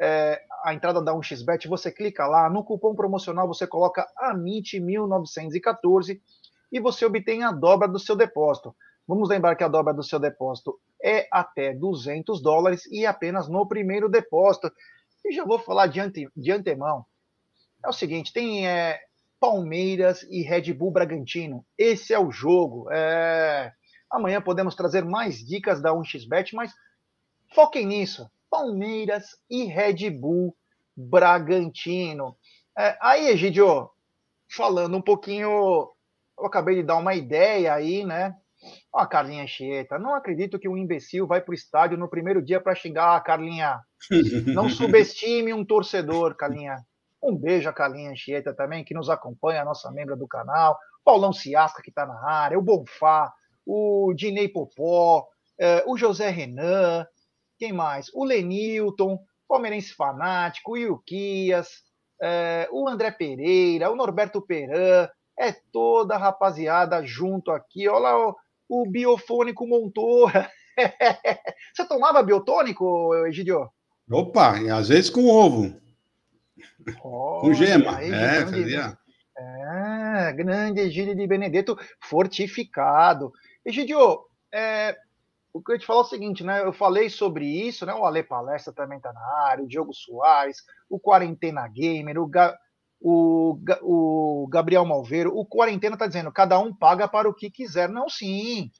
[0.00, 6.20] é, a entrada da 1xBet, você clica lá, no cupom promocional você coloca AMIT1914
[6.70, 8.72] e você obtém a dobra do seu depósito.
[9.08, 13.66] Vamos lembrar que a dobra do seu depósito é até 200 dólares e apenas no
[13.66, 14.70] primeiro depósito.
[15.24, 17.04] E já vou falar de, ante, de antemão.
[17.86, 18.98] É o seguinte, tem é,
[19.38, 21.64] Palmeiras e Red Bull Bragantino.
[21.78, 22.90] Esse é o jogo.
[22.90, 23.72] É...
[24.10, 26.72] Amanhã podemos trazer mais dicas da 1xBet, mas
[27.54, 28.28] foquem nisso.
[28.50, 30.52] Palmeiras e Red Bull
[30.96, 32.36] Bragantino.
[32.76, 33.88] É, aí, Egidio,
[34.50, 35.48] falando um pouquinho,
[36.36, 38.34] eu acabei de dar uma ideia aí, né?
[38.92, 42.42] Ó, a Carlinha Chieta, não acredito que um imbecil vai para o estádio no primeiro
[42.42, 43.78] dia para xingar a Carlinha.
[44.52, 46.84] Não subestime um torcedor, Carlinha.
[47.26, 50.78] Um beijo a Carlinha Chieta também, que nos acompanha, a nossa membra do canal.
[51.04, 53.32] Paulão Ciasca, que está na área, o Bonfá,
[53.64, 55.26] o Dinei Popó,
[55.58, 57.06] eh, o José Renan,
[57.58, 58.10] quem mais?
[58.14, 61.82] O Lenilton, palmeirense fanático, o Ilquias,
[62.22, 65.08] é, o André Pereira, o Norberto Peran,
[65.38, 67.88] é toda a rapaziada junto aqui.
[67.88, 68.36] Olha lá o,
[68.68, 70.50] o biofônico Montoura.
[71.74, 73.70] Você tomava biotônico, Egidio?
[74.10, 75.74] Opa, às vezes com ovo.
[77.02, 77.96] Oh, com gema.
[77.96, 78.98] Aí, é, grande, fazia.
[79.38, 83.32] É, grande Egídio de Benedetto fortificado.
[83.64, 84.96] Egidio, é,
[85.52, 86.62] o que eu te falar é o seguinte, né?
[86.62, 87.94] Eu falei sobre isso, né?
[87.94, 92.56] O Ale Palestra também tá na área, o Diogo Soares, o Quarentena Gamer, o, Ga,
[93.00, 95.36] o, o Gabriel Malveiro.
[95.36, 97.88] O Quarentena tá dizendo, cada um paga para o que quiser.
[97.88, 98.70] Não, sim.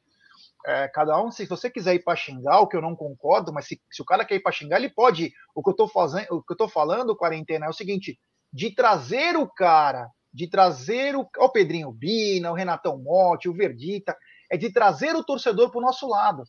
[0.66, 3.66] É, cada um, se você quiser ir para xingar, o que eu não concordo, mas
[3.66, 5.26] se, se o cara quer ir para xingar, ele pode.
[5.26, 5.32] Ir.
[5.54, 8.18] O que eu tô fazendo, o que eu tô falando, Quarentena, é o seguinte:
[8.52, 14.16] de trazer o cara, de trazer o, o Pedrinho Bina, o Renatão Motti, o Verdita,
[14.50, 16.42] é de trazer o torcedor para o nosso lado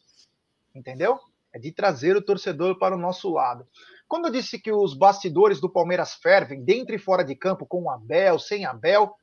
[0.78, 1.20] entendeu?
[1.54, 3.66] É de trazer o torcedor para o nosso lado.
[4.08, 7.90] Quando eu disse que os bastidores do Palmeiras fervem, dentro e fora de campo, com
[7.90, 9.14] Abel, sem Abel,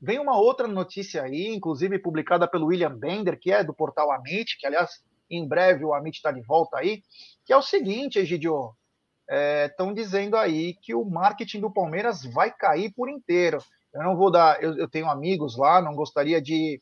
[0.00, 4.56] vem uma outra notícia aí, inclusive publicada pelo William Bender, que é do portal Amit,
[4.58, 7.02] que aliás, em breve o Amit está de volta aí,
[7.44, 8.74] que é o seguinte, Egidio,
[9.66, 13.58] estão é, dizendo aí que o marketing do Palmeiras vai cair por inteiro.
[13.92, 16.80] Eu não vou dar, eu, eu tenho amigos lá, não gostaria de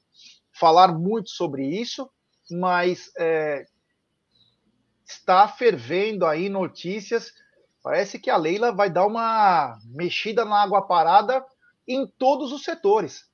[0.52, 2.08] falar muito sobre isso,
[2.50, 3.64] mas é,
[5.04, 7.32] está fervendo aí notícias.
[7.82, 11.44] Parece que a Leila vai dar uma mexida na água parada
[11.86, 13.24] em todos os setores.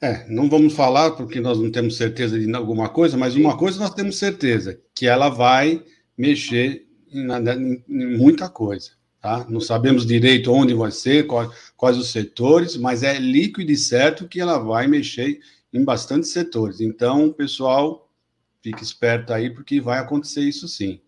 [0.00, 3.78] É, não vamos falar porque nós não temos certeza de alguma coisa, mas uma coisa
[3.78, 5.82] nós temos certeza, que ela vai
[6.16, 8.90] mexer em, em, em muita coisa.
[9.20, 9.46] Tá?
[9.48, 14.28] Não sabemos direito onde vai ser, quais, quais os setores, mas é líquido e certo
[14.28, 15.40] que ela vai mexer
[15.72, 16.80] em bastante setores.
[16.80, 18.04] Então, pessoal,
[18.64, 20.98] Fique esperto aí, porque vai acontecer isso sim.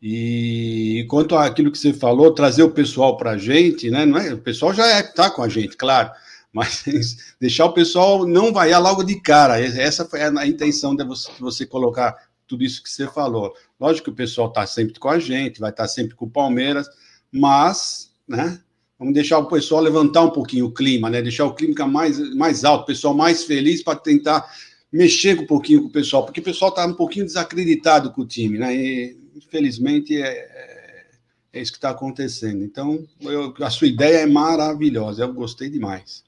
[0.00, 4.06] E quanto àquilo que você falou, trazer o pessoal para a gente, né?
[4.06, 6.10] Não é, o pessoal já está é, tá com a gente, claro,
[6.52, 9.60] mas deixar o pessoal não vaiar logo de cara.
[9.60, 13.52] Essa foi a intenção de você, de você colocar tudo isso que você falou.
[13.78, 16.30] Lógico que o pessoal está sempre com a gente, vai estar tá sempre com o
[16.30, 16.88] Palmeiras,
[17.30, 18.60] mas, né?
[18.98, 21.22] Vamos deixar o pessoal levantar um pouquinho o clima, né?
[21.22, 24.44] Deixar o clima mais, mais alto, o pessoal mais feliz para tentar
[24.90, 28.26] mexer um pouquinho com o pessoal, porque o pessoal está um pouquinho desacreditado com o
[28.26, 28.74] time, né?
[28.74, 31.06] E, infelizmente, é,
[31.52, 32.64] é, isso que está acontecendo.
[32.64, 36.24] Então, eu, a sua ideia é maravilhosa, eu gostei demais.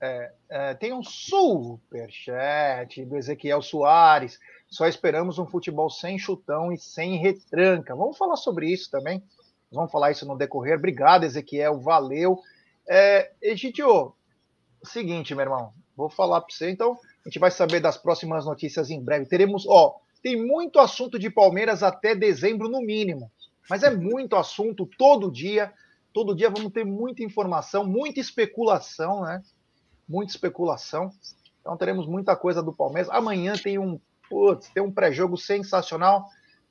[0.00, 4.38] É, é, tem um superchat do Ezequiel Soares.
[4.68, 7.94] Só esperamos um futebol sem chutão e sem retranca.
[7.94, 9.22] Vamos falar sobre isso também.
[9.72, 10.76] Vamos falar isso no decorrer.
[10.76, 11.80] Obrigado, Ezequiel.
[11.80, 12.40] Valeu.
[12.86, 14.12] É, Egidio,
[14.82, 15.72] seguinte, meu irmão.
[15.96, 16.70] Vou falar para você.
[16.70, 19.26] Então, a gente vai saber das próximas notícias em breve.
[19.26, 23.30] Teremos, ó, tem muito assunto de Palmeiras até dezembro no mínimo.
[23.68, 25.70] Mas é muito assunto todo dia.
[26.14, 29.42] Todo dia vamos ter muita informação, muita especulação, né?
[30.08, 31.10] Muita especulação.
[31.60, 33.10] Então teremos muita coisa do Palmeiras.
[33.10, 36.24] Amanhã tem um, putz, tem um pré-jogo sensacional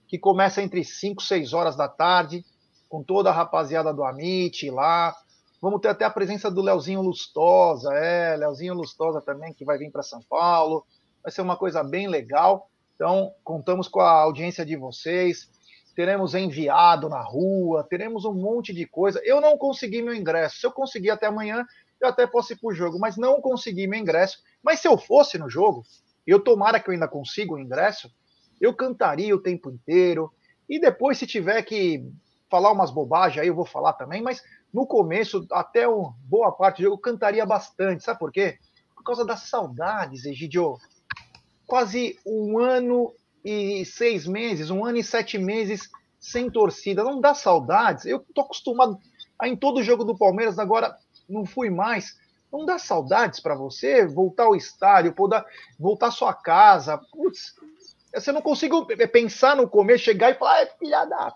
[0.08, 2.44] que começa entre 5 e 6 horas da tarde,
[2.90, 5.16] com toda a rapaziada do Amit lá.
[5.62, 9.92] Vamos ter até a presença do Leozinho Lustosa, é, Leozinho Lustosa também, que vai vir
[9.92, 10.84] para São Paulo.
[11.22, 12.68] Vai ser uma coisa bem legal.
[13.04, 15.50] Então, contamos com a audiência de vocês.
[15.94, 19.20] Teremos enviado na rua, teremos um monte de coisa.
[19.26, 20.58] Eu não consegui meu ingresso.
[20.58, 21.66] Se eu conseguir até amanhã,
[22.00, 24.38] eu até posso ir para o jogo, mas não consegui meu ingresso.
[24.64, 25.84] Mas se eu fosse no jogo,
[26.26, 28.10] eu tomara que eu ainda consiga o ingresso,
[28.62, 30.32] eu cantaria o tempo inteiro.
[30.70, 32.10] E depois, se tiver que
[32.50, 34.42] falar umas bobagens, aí eu vou falar também, mas
[34.74, 35.84] no começo, até
[36.24, 38.02] boa parte do jogo, eu cantaria bastante.
[38.02, 38.60] Sabe por quê?
[38.96, 40.78] Por causa das saudades, Egidio.
[41.74, 47.04] Quase um ano e seis meses, um ano e sete meses sem torcida.
[47.04, 48.06] Não dá saudades.
[48.06, 49.00] Eu tô acostumado
[49.40, 50.96] a em todo jogo do Palmeiras, agora
[51.28, 52.16] não fui mais.
[52.52, 55.44] Não dá saudades para você voltar ao estádio, poder
[55.80, 56.96] voltar à sua casa.
[57.12, 57.56] Putz,
[58.14, 61.34] você não consigo pensar no começo, chegar e falar, ah, filha da.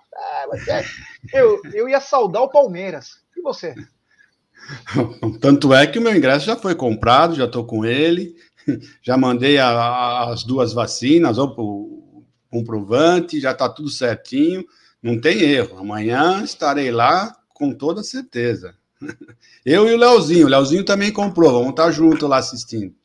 [0.70, 0.86] É,
[1.34, 3.24] eu, eu ia saudar o Palmeiras.
[3.36, 3.74] E você?
[5.42, 8.36] Tanto é que o meu ingresso já foi comprado, já estou com ele,
[9.02, 14.66] já mandei a, a, as duas vacinas, o comprovante, já está tudo certinho,
[15.02, 15.78] não tem erro.
[15.78, 18.76] Amanhã estarei lá com toda certeza.
[19.66, 20.46] Eu e o Leozinho.
[20.46, 21.52] O Leozinho também comprou.
[21.52, 22.96] Vamos estar junto lá assistindo.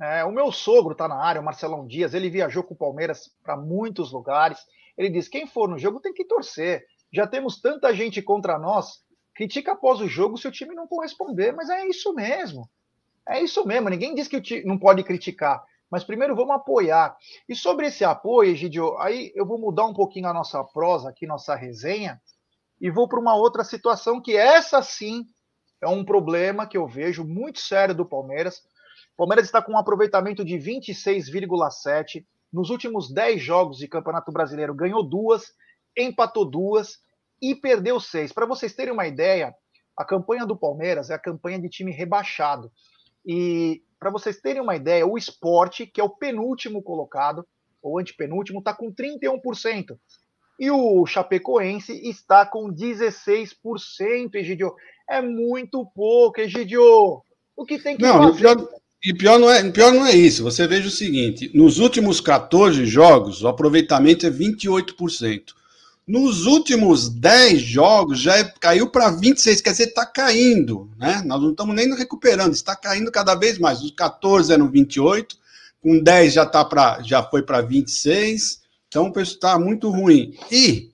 [0.00, 2.14] É, o meu sogro está na área, o Marcelão Dias.
[2.14, 4.58] Ele viajou com o Palmeiras para muitos lugares.
[4.96, 6.84] Ele diz: quem for no jogo tem que torcer.
[7.12, 9.02] Já temos tanta gente contra nós.
[9.34, 12.68] Critica após o jogo se o time não corresponder, mas é isso mesmo.
[13.30, 13.88] É isso mesmo.
[13.88, 15.62] Ninguém diz que não pode criticar.
[15.90, 17.16] Mas primeiro vamos apoiar.
[17.48, 21.26] E sobre esse apoio, Egidio, aí eu vou mudar um pouquinho a nossa prosa aqui,
[21.26, 22.20] nossa resenha,
[22.80, 25.24] e vou para uma outra situação que essa sim
[25.82, 28.58] é um problema que eu vejo muito sério do Palmeiras.
[29.14, 34.74] O Palmeiras está com um aproveitamento de 26,7 nos últimos 10 jogos de Campeonato Brasileiro,
[34.74, 35.52] ganhou duas,
[35.96, 36.98] empatou duas
[37.40, 38.32] e perdeu seis.
[38.32, 39.54] Para vocês terem uma ideia,
[39.96, 42.70] a campanha do Palmeiras é a campanha de time rebaixado.
[43.26, 47.46] E para vocês terem uma ideia, o esporte, que é o penúltimo colocado,
[47.82, 49.96] ou antepenúltimo, está com 31%.
[50.58, 54.74] E o Chapecoense está com 16%, Egidio.
[55.08, 57.22] É muito pouco, Egidio.
[57.56, 58.38] O que tem que não, fazer?
[58.38, 58.68] Pior,
[59.02, 60.42] e pior não, é, pior não é isso.
[60.44, 65.54] Você veja o seguinte: nos últimos 14 jogos, o aproveitamento é 28%.
[66.10, 71.22] Nos últimos 10 jogos já é, caiu para 26, quer dizer, está caindo, né?
[71.24, 73.80] Nós não estamos nem recuperando, está caindo cada vez mais.
[73.80, 75.36] Os 14 eram 28,
[75.80, 78.60] com 10 já tá para já foi para 26.
[78.88, 80.36] Então o preço está muito ruim.
[80.50, 80.90] E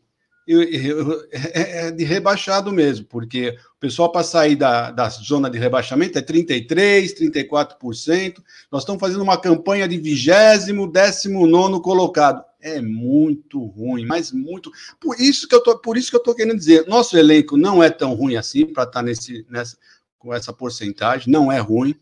[0.46, 6.18] é, é de rebaixado mesmo, porque o pessoal para sair da, da zona de rebaixamento
[6.18, 8.42] é 33%, 34%.
[8.70, 12.44] Nós estamos fazendo uma campanha de vigésimo, décimo nono colocado.
[12.60, 14.70] É muito ruim, mas muito.
[15.00, 17.82] Por isso que eu tô, por isso que eu estou querendo dizer, nosso elenco não
[17.82, 19.76] é tão ruim assim para estar tá nesse, nessa,
[20.18, 21.94] com essa porcentagem, não é ruim.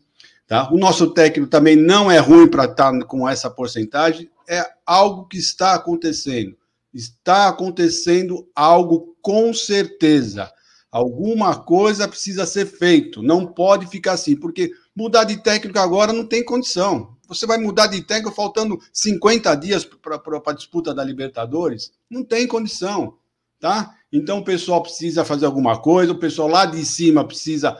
[0.47, 0.71] Tá?
[0.71, 5.27] O nosso técnico também não é ruim para estar tá com essa porcentagem é algo
[5.27, 6.55] que está acontecendo.
[6.93, 10.51] Está acontecendo algo com certeza.
[10.91, 13.21] Alguma coisa precisa ser feito.
[13.21, 17.14] Não pode ficar assim, porque mudar de técnico agora não tem condição.
[17.27, 21.91] Você vai mudar de técnico faltando 50 dias para a disputa da Libertadores?
[22.09, 23.17] Não tem condição,
[23.59, 23.95] tá?
[24.11, 27.77] Então o pessoal precisa fazer alguma coisa, o pessoal lá de cima precisa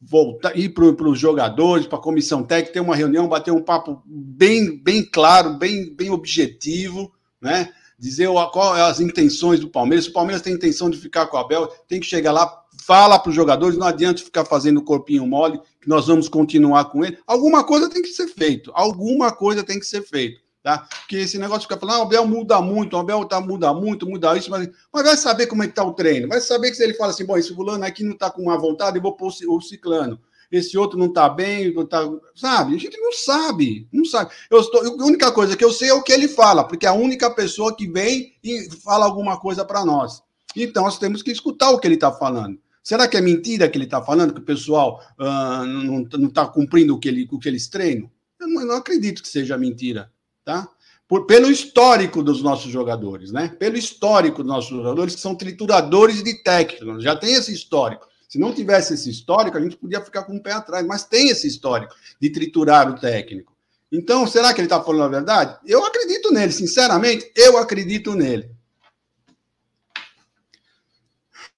[0.00, 4.02] voltar, ir para os jogadores, para a comissão técnica, ter uma reunião, bater um papo
[4.06, 7.72] bem, bem claro, bem, bem objetivo, né?
[7.98, 10.04] Dizer qual é as intenções do Palmeiras.
[10.04, 12.46] Se o Palmeiras tem intenção de ficar com o Abel, tem que chegar lá,
[12.88, 17.04] fala para os jogadores, não adianta ficar fazendo corpinho mole, que nós vamos continuar com
[17.04, 17.18] ele.
[17.26, 20.40] Alguma coisa tem que ser feito, alguma coisa tem que ser feito.
[20.62, 20.78] Tá?
[21.00, 24.08] Porque esse negócio fica falando, ah, o Abel muda muito, o Abel tá, muda muito,
[24.08, 26.78] muda isso, mas, mas vai saber como é que tá o treino, vai saber que
[26.78, 29.12] se ele fala assim, bom, esse fulano aqui não tá com uma vontade, eu vou
[29.12, 30.18] pôr o ciclano,
[30.50, 32.74] esse outro não tá bem, não tá, sabe?
[32.74, 34.30] A gente não sabe, não sabe.
[34.50, 36.88] Eu estou, a única coisa que eu sei é o que ele fala, porque é
[36.88, 40.22] a única pessoa que vem e fala alguma coisa para nós.
[40.56, 42.58] Então, nós temos que escutar o que ele está falando.
[42.88, 46.94] Será que é mentira que ele está falando, que o pessoal uh, não está cumprindo
[46.94, 48.10] o que, ele, o que eles treinam?
[48.40, 50.10] Eu não, não acredito que seja mentira
[50.48, 50.66] tá?
[51.06, 53.54] Por, pelo histórico dos nossos jogadores, né?
[53.58, 58.08] Pelo histórico dos nossos jogadores, que são trituradores de técnicos, já tem esse histórico.
[58.26, 61.28] Se não tivesse esse histórico, a gente podia ficar com o pé atrás, mas tem
[61.28, 63.54] esse histórico de triturar o técnico.
[63.92, 65.58] Então, será que ele está falando a verdade?
[65.66, 68.50] Eu acredito nele, sinceramente, eu acredito nele.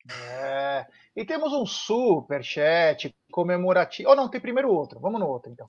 [0.09, 0.87] É,
[1.17, 4.09] e temos um super chat comemorativo.
[4.09, 5.01] Ou oh, não, tem primeiro outro.
[5.01, 5.69] Vamos no outro, então.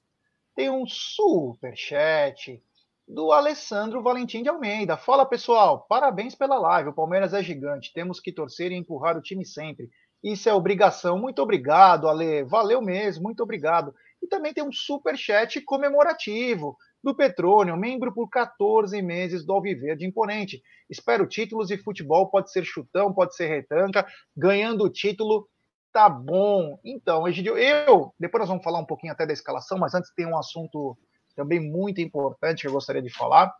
[0.55, 2.61] Tem um super chat
[3.07, 4.97] do Alessandro Valentim de Almeida.
[4.97, 6.89] Fala pessoal, parabéns pela live.
[6.89, 9.89] O Palmeiras é gigante, temos que torcer e empurrar o time sempre.
[10.23, 11.17] Isso é obrigação.
[11.17, 12.43] Muito obrigado, Ale.
[12.43, 13.93] Valeu mesmo, muito obrigado.
[14.21, 20.05] E também tem um super chat comemorativo do Petrônio, membro por 14 meses do Alviverde
[20.05, 20.61] Imponente.
[20.89, 24.05] Espero títulos e futebol pode ser chutão, pode ser retranca.
[24.35, 25.47] Ganhando o título,
[25.91, 26.79] tá bom.
[26.83, 30.25] Então, Egidio, eu, depois nós vamos falar um pouquinho até da escalação, mas antes tem
[30.25, 30.97] um assunto
[31.35, 33.51] também muito importante que eu gostaria de falar.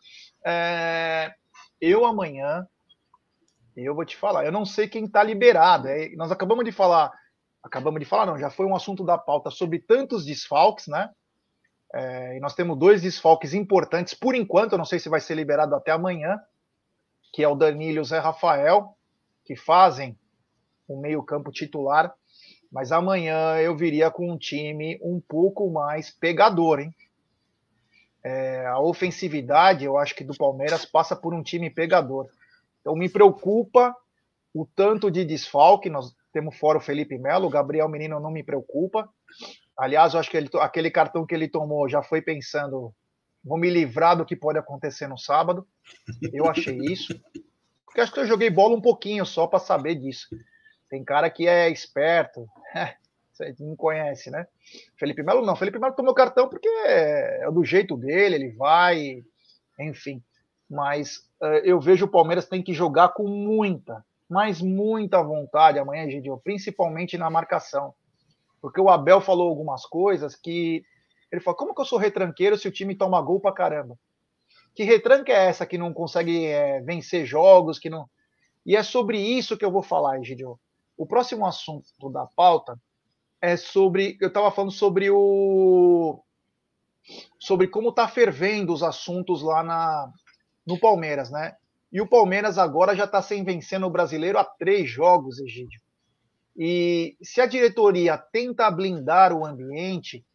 [0.46, 1.34] É,
[1.80, 2.66] eu amanhã,
[3.76, 5.88] eu vou te falar, eu não sei quem está liberado.
[5.88, 7.12] É, nós acabamos de falar,
[7.64, 11.10] acabamos de falar, não, já foi um assunto da pauta sobre tantos desfalques, né?
[11.94, 15.36] É, e nós temos dois desfalques importantes por enquanto, eu não sei se vai ser
[15.36, 16.40] liberado até amanhã,
[17.34, 18.96] que é o Danilo e o Zé Rafael,
[19.46, 20.18] que fazem
[20.88, 22.14] o meio-campo titular.
[22.72, 26.96] Mas amanhã eu viria com um time um pouco mais pegador, hein?
[28.24, 32.30] É, a ofensividade, eu acho que do Palmeiras passa por um time pegador.
[32.80, 33.96] Então me preocupa
[34.54, 35.90] o tanto de desfalque.
[35.90, 39.10] Nós temos fora o Felipe Melo, o Gabriel Menino não me preocupa.
[39.82, 42.94] Aliás, eu acho que ele, aquele cartão que ele tomou já foi pensando,
[43.44, 45.68] vou me livrar do que pode acontecer no sábado.
[46.32, 47.20] Eu achei isso.
[47.84, 50.28] Porque acho que eu joguei bola um pouquinho só para saber disso.
[50.88, 52.48] Tem cara que é esperto,
[53.34, 54.46] você não conhece, né?
[55.00, 55.56] Felipe Melo não.
[55.56, 59.24] Felipe Melo tomou cartão porque é, do jeito dele, ele vai,
[59.80, 60.22] enfim.
[60.70, 66.08] Mas uh, eu vejo o Palmeiras tem que jogar com muita, mas muita vontade amanhã,
[66.08, 67.96] Gidio, principalmente na marcação.
[68.62, 70.84] Porque o Abel falou algumas coisas que
[71.32, 73.98] ele falou: como que eu sou retranqueiro se o time toma gol pra caramba?
[74.76, 78.10] Que retranca é essa que não consegue é, vencer jogos, que não.
[78.66, 80.60] E é sobre isso que eu vou falar, Egidio.
[80.96, 82.80] O próximo assunto da pauta
[83.42, 84.18] é sobre.
[84.22, 86.24] Eu estava falando sobre o.
[87.40, 90.12] Sobre como está fervendo os assuntos lá na,
[90.66, 91.56] no Palmeiras, né?
[91.92, 95.82] E o Palmeiras agora já está sem vencer no brasileiro há três jogos, Egídio.
[96.58, 100.26] E se a diretoria tenta blindar o ambiente,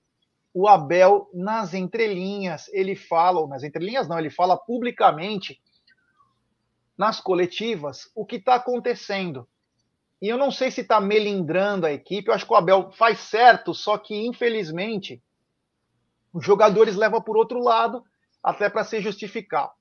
[0.52, 5.60] o Abel, nas entrelinhas, ele fala, ou nas entrelinhas não, ele fala publicamente,
[6.96, 9.46] nas coletivas, o que está acontecendo.
[10.20, 12.28] E eu não sei se está melindrando a equipe.
[12.28, 15.22] Eu acho que o Abel faz certo, só que infelizmente
[16.32, 18.02] os jogadores levam por outro lado,
[18.42, 19.72] até para se justificar.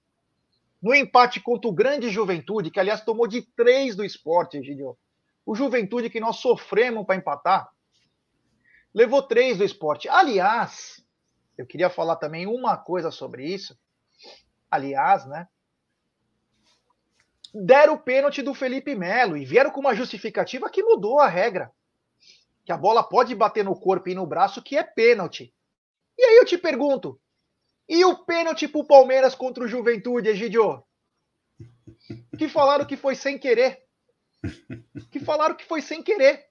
[0.81, 4.93] No empate contra o grande Juventude, que aliás tomou de três do esporte, Gideon.
[5.45, 7.69] O Juventude que nós sofremos para empatar,
[8.93, 10.09] levou três do esporte.
[10.09, 11.05] Aliás,
[11.57, 13.77] eu queria falar também uma coisa sobre isso.
[14.71, 15.47] Aliás, né?
[17.55, 21.71] deram o pênalti do Felipe Melo e vieram com uma justificativa que mudou a regra.
[22.65, 25.53] Que a bola pode bater no corpo e no braço, que é pênalti.
[26.17, 27.19] E aí eu te pergunto:
[27.87, 30.83] e o pênalti pro Palmeiras contra o Juventude, Egidio?
[32.37, 33.84] Que falaram que foi sem querer.
[35.11, 36.45] Que falaram que foi sem querer.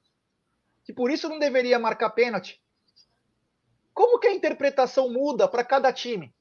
[0.85, 2.63] Que por isso não deveria marcar pênalti.
[3.93, 6.35] Como que a interpretação muda para cada time?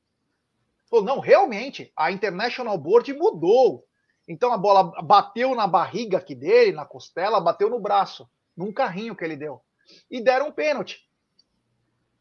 [0.89, 3.85] Falou, não, realmente, a International Board mudou.
[4.27, 9.15] Então a bola bateu na barriga aqui dele, na costela, bateu no braço, num carrinho
[9.15, 9.61] que ele deu.
[10.09, 11.07] E deram um pênalti.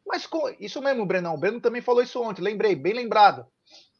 [0.07, 0.29] Mas
[0.59, 1.35] isso mesmo, Brenão.
[1.35, 3.47] O Breno também falou isso ontem, lembrei, bem lembrado.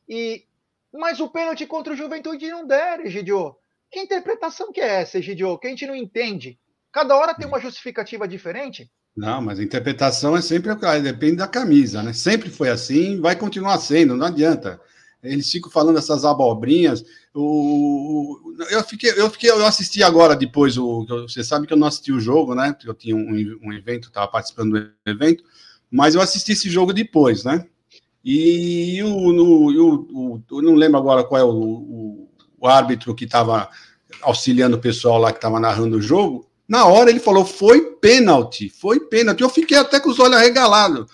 [0.09, 0.47] E
[0.93, 3.57] mas o pênalti contra o Juventude não deram, Egidio.
[3.93, 5.59] Que interpretação que é essa, Egidio?
[5.59, 6.59] Que a gente não entende.
[6.91, 8.91] Cada hora tem uma justificativa diferente.
[9.17, 12.13] Não, mas a interpretação é sempre depende da camisa, né?
[12.13, 14.81] Sempre foi assim, vai continuar sendo, não adianta
[15.23, 17.05] eles ficam falando essas abobrinhas.
[17.35, 21.07] O, eu fiquei, eu fiquei, eu assisti agora depois o.
[21.07, 22.73] Você sabe que eu não assisti o jogo, né?
[22.73, 25.45] Porque eu tinha um, um evento, estava participando do evento,
[25.91, 27.67] mas eu assisti esse jogo depois, né?
[28.25, 31.49] E o, o, o eu não lembro agora qual é o,
[32.63, 33.69] o, o árbitro que estava
[34.23, 36.47] auxiliando o pessoal lá que estava narrando o jogo.
[36.69, 39.43] Na hora ele falou: foi pênalti, foi pênalti.
[39.43, 41.07] Eu fiquei até com os olhos arregalados.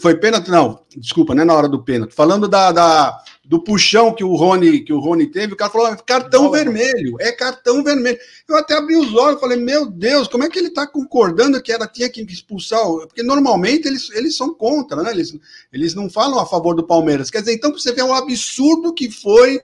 [0.00, 0.50] Foi pênalti?
[0.50, 2.14] Não, desculpa, não é na hora do pênalti.
[2.14, 5.96] Falando da, da, do puxão que o Rony que o Rony teve, o cara falou:
[6.04, 8.18] cartão vermelho, é cartão vermelho.
[8.48, 11.62] Eu até abri os olhos e falei: Meu Deus, como é que ele está concordando
[11.62, 12.82] que ela tinha que expulsar?
[13.06, 15.12] Porque normalmente eles, eles são contra, né?
[15.12, 15.32] Eles,
[15.72, 17.30] eles não falam a favor do Palmeiras.
[17.30, 19.60] Quer dizer, então você vê o absurdo que foi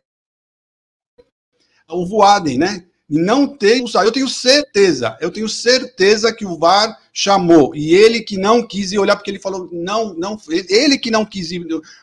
[1.88, 2.84] o Voaden, né?
[3.08, 8.36] não tem Eu tenho certeza, eu tenho certeza que o VAR chamou e ele que
[8.36, 10.36] não quis ir olhar porque ele falou não, não,
[10.68, 11.48] ele que não quis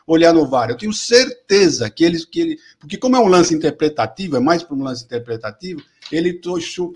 [0.06, 0.70] olhar no VAR.
[0.70, 4.64] Eu tenho certeza que ele, que ele, porque como é um lance interpretativo, é mais
[4.64, 5.80] para um lance interpretativo,
[6.10, 6.40] ele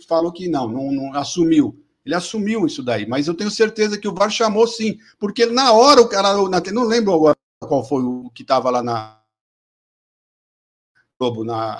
[0.08, 1.78] falou que não, não, não assumiu.
[2.04, 5.72] Ele assumiu isso daí, mas eu tenho certeza que o VAR chamou sim, porque na
[5.72, 6.34] hora o cara,
[6.72, 9.20] não lembro agora qual foi o que estava lá na,
[11.20, 11.76] Globo na,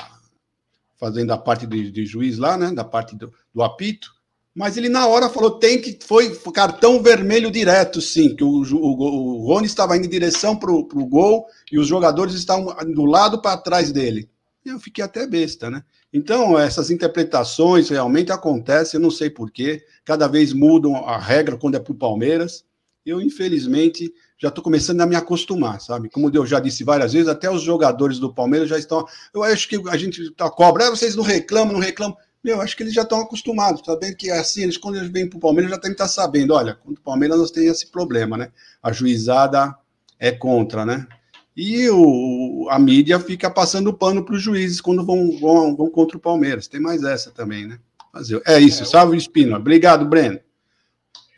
[1.01, 2.70] fazendo a parte de, de juiz lá, né?
[2.70, 4.12] Da parte do, do, apito.
[4.55, 9.40] Mas ele na hora falou tem que foi cartão vermelho direto, sim, que o, o,
[9.40, 13.40] o Rony estava indo em direção para o gol e os jogadores estavam do lado
[13.40, 14.28] para trás dele.
[14.64, 15.82] Eu fiquei até besta, né?
[16.12, 21.76] Então, essas interpretações realmente acontecem, eu não sei porquê, cada vez mudam a regra quando
[21.76, 22.64] é para o Palmeiras.
[23.07, 26.09] Eu, infelizmente, já estou começando a me acostumar, sabe?
[26.09, 29.07] Como eu já disse várias vezes, até os jogadores do Palmeiras já estão.
[29.34, 32.16] Eu acho que a gente tá cobra, ah, vocês não reclamam, não reclamam.
[32.43, 35.36] Meu, acho que eles já estão acostumados, sabendo que assim, eles, quando eles vêm para
[35.36, 38.51] o Palmeiras, já devem estar sabendo, olha, contra o Palmeiras nós temos esse problema, né?
[38.82, 39.76] A juizada
[40.18, 41.07] é contra, né?
[41.55, 46.16] E o, a mídia fica passando pano para os juízes quando vão, vão, vão, contra
[46.16, 46.66] o Palmeiras.
[46.66, 47.78] Tem mais essa também, né?
[48.11, 48.41] Fazer.
[48.47, 49.55] É isso, é, salve o Espino.
[49.55, 50.41] Obrigado, Breno.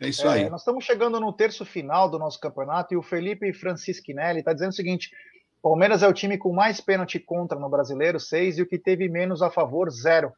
[0.03, 0.49] É isso é, aí.
[0.49, 4.71] Nós estamos chegando no terço final do nosso campeonato e o Felipe Francisquinelli está dizendo
[4.71, 5.11] o seguinte:
[5.61, 9.07] Palmeiras é o time com mais pênalti contra no brasileiro, seis, e o que teve
[9.07, 10.33] menos a favor, zero.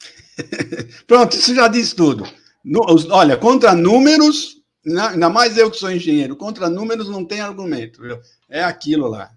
[1.06, 2.24] Pronto, isso já diz tudo.
[2.64, 2.80] No,
[3.10, 8.18] olha, contra números, ainda mais eu que sou engenheiro, contra números não tem argumento, viu?
[8.48, 9.30] É aquilo lá.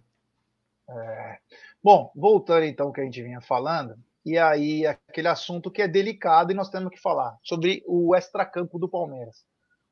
[0.89, 1.37] É.
[1.83, 3.95] Bom, voltando então ao que a gente vinha falando,
[4.25, 8.79] e aí aquele assunto que é delicado e nós temos que falar sobre o extracampo
[8.79, 9.45] do Palmeiras.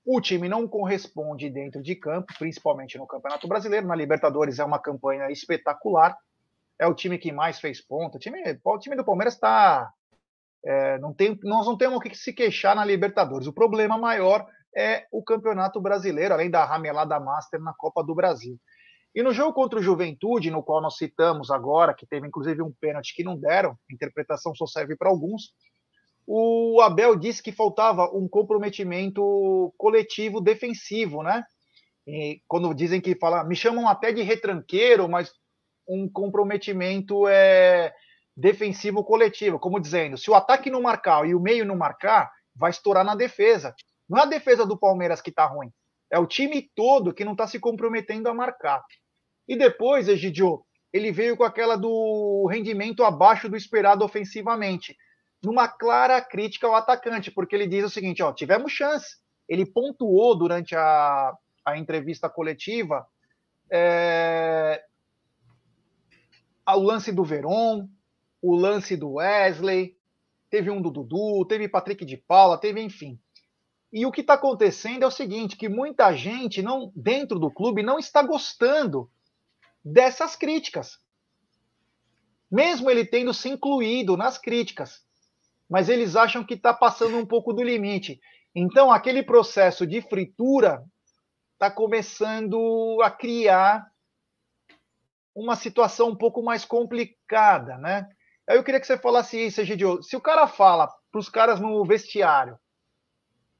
[0.05, 3.87] O time não corresponde dentro de campo, principalmente no Campeonato Brasileiro.
[3.87, 6.17] Na Libertadores é uma campanha espetacular.
[6.79, 8.17] É o time que mais fez ponta.
[8.17, 9.89] O time, o time do Palmeiras está.
[10.65, 13.47] É, nós não temos o que se queixar na Libertadores.
[13.47, 18.57] O problema maior é o Campeonato Brasileiro, além da ramelada Master na Copa do Brasil.
[19.15, 22.71] E no jogo contra o Juventude, no qual nós citamos agora, que teve inclusive um
[22.71, 25.53] pênalti que não deram, interpretação só serve para alguns,
[26.25, 31.43] o Abel disse que faltava um comprometimento coletivo defensivo, né?
[32.07, 35.31] E quando dizem que fala, me chamam até de retranqueiro, mas
[35.87, 37.93] um comprometimento é
[38.35, 42.71] defensivo coletivo, como dizendo, se o ataque não marcar e o meio não marcar, vai
[42.71, 43.75] estourar na defesa.
[44.09, 45.71] Não é a defesa do Palmeiras que está ruim,
[46.11, 48.83] é o time todo que não está se comprometendo a marcar.
[49.47, 54.95] E depois, Egidio, ele veio com aquela do rendimento abaixo do esperado ofensivamente,
[55.43, 59.17] numa clara crítica ao atacante, porque ele diz o seguinte: ó, tivemos chance.
[59.47, 61.33] Ele pontuou durante a,
[61.65, 63.05] a entrevista coletiva
[63.75, 64.83] é,
[66.67, 67.89] o lance do Veron,
[68.39, 69.97] o lance do Wesley,
[70.47, 73.19] teve um do Dudu, teve Patrick de Paula, teve enfim.
[73.91, 77.81] E o que está acontecendo é o seguinte, que muita gente não dentro do clube
[77.81, 79.09] não está gostando
[79.83, 80.99] dessas críticas.
[82.51, 85.01] Mesmo ele tendo se incluído nas críticas.
[85.69, 88.19] Mas eles acham que está passando um pouco do limite.
[88.55, 90.83] Então, aquele processo de fritura
[91.53, 93.87] está começando a criar
[95.35, 98.07] uma situação um pouco mais complicada, né?
[98.47, 100.03] Aí eu queria que você falasse isso, Egidio.
[100.03, 102.59] Se o cara fala para os caras no vestiário,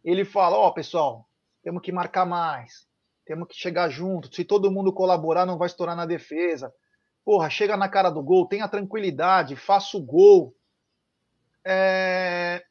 [0.04, 1.28] ele fala: Ó, oh, pessoal,
[1.64, 2.86] temos que marcar mais,
[3.26, 4.34] temos que chegar junto.
[4.34, 6.74] Se todo mundo colaborar, não vai estourar na defesa.
[7.24, 10.56] Porra, chega na cara do gol, tenha tranquilidade, faça o gol.
[11.66, 12.64] É...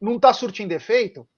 [0.00, 1.28] Não está surtindo efeito?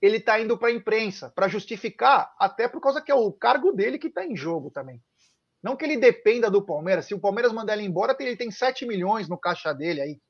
[0.00, 3.72] Ele está indo para a imprensa para justificar, até por causa que é o cargo
[3.72, 5.02] dele que está em jogo também.
[5.62, 7.06] Não que ele dependa do Palmeiras.
[7.06, 10.20] Se o Palmeiras mandar ele embora, ele tem 7 milhões no caixa dele aí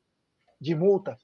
[0.60, 1.16] de multa.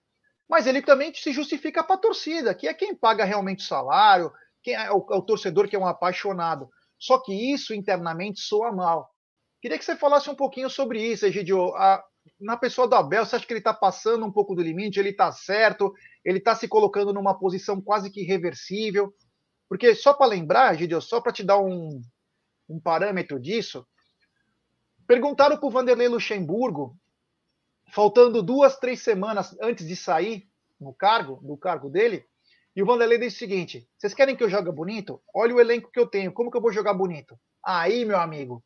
[0.49, 4.33] Mas ele também se justifica para a torcida, que é quem paga realmente o salário,
[4.63, 6.69] quem é o, é o torcedor que é um apaixonado.
[6.99, 9.11] Só que isso internamente soa mal.
[9.61, 11.75] Queria que você falasse um pouquinho sobre isso, Egidio.
[11.77, 12.05] A,
[12.41, 14.99] na pessoa do Abel, você acha que ele está passando um pouco do limite?
[14.99, 15.93] Ele está certo?
[16.25, 19.13] Ele está se colocando numa posição quase que irreversível?
[19.69, 22.01] Porque só para lembrar, Egidio, só para te dar um,
[22.69, 23.87] um parâmetro disso,
[25.07, 26.97] perguntaram para o Vanderlei Luxemburgo,
[27.93, 30.49] faltando duas, três semanas antes de sair
[30.81, 32.28] no cargo, do cargo dele,
[32.79, 35.21] e o Vanderlei disse o seguinte: vocês querem que eu jogue bonito?
[35.35, 37.37] Olha o elenco que eu tenho, como que eu vou jogar bonito?
[37.61, 38.63] Aí, meu amigo,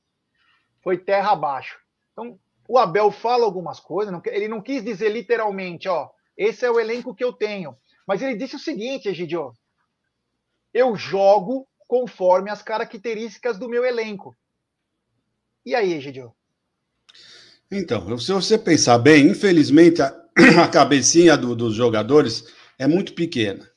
[0.85, 1.79] foi terra abaixo.
[2.13, 2.39] Então,
[2.69, 7.15] o Abel fala algumas coisas, ele não quis dizer literalmente, ó, esse é o elenco
[7.15, 7.75] que eu tenho.
[8.07, 9.55] Mas ele disse o seguinte, Egidio:
[10.75, 14.37] eu jogo conforme as características do meu elenco.
[15.65, 16.35] E aí, Egidio?
[17.71, 20.15] Então, se você pensar bem, infelizmente a,
[20.63, 22.45] a cabecinha do, dos jogadores
[22.79, 23.72] é muito pequena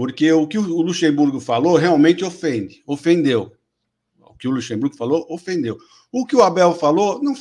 [0.00, 3.52] porque o que o Luxemburgo falou realmente ofende, ofendeu.
[4.18, 5.76] O que o Luxemburgo falou ofendeu.
[6.10, 7.34] O que o Abel falou não,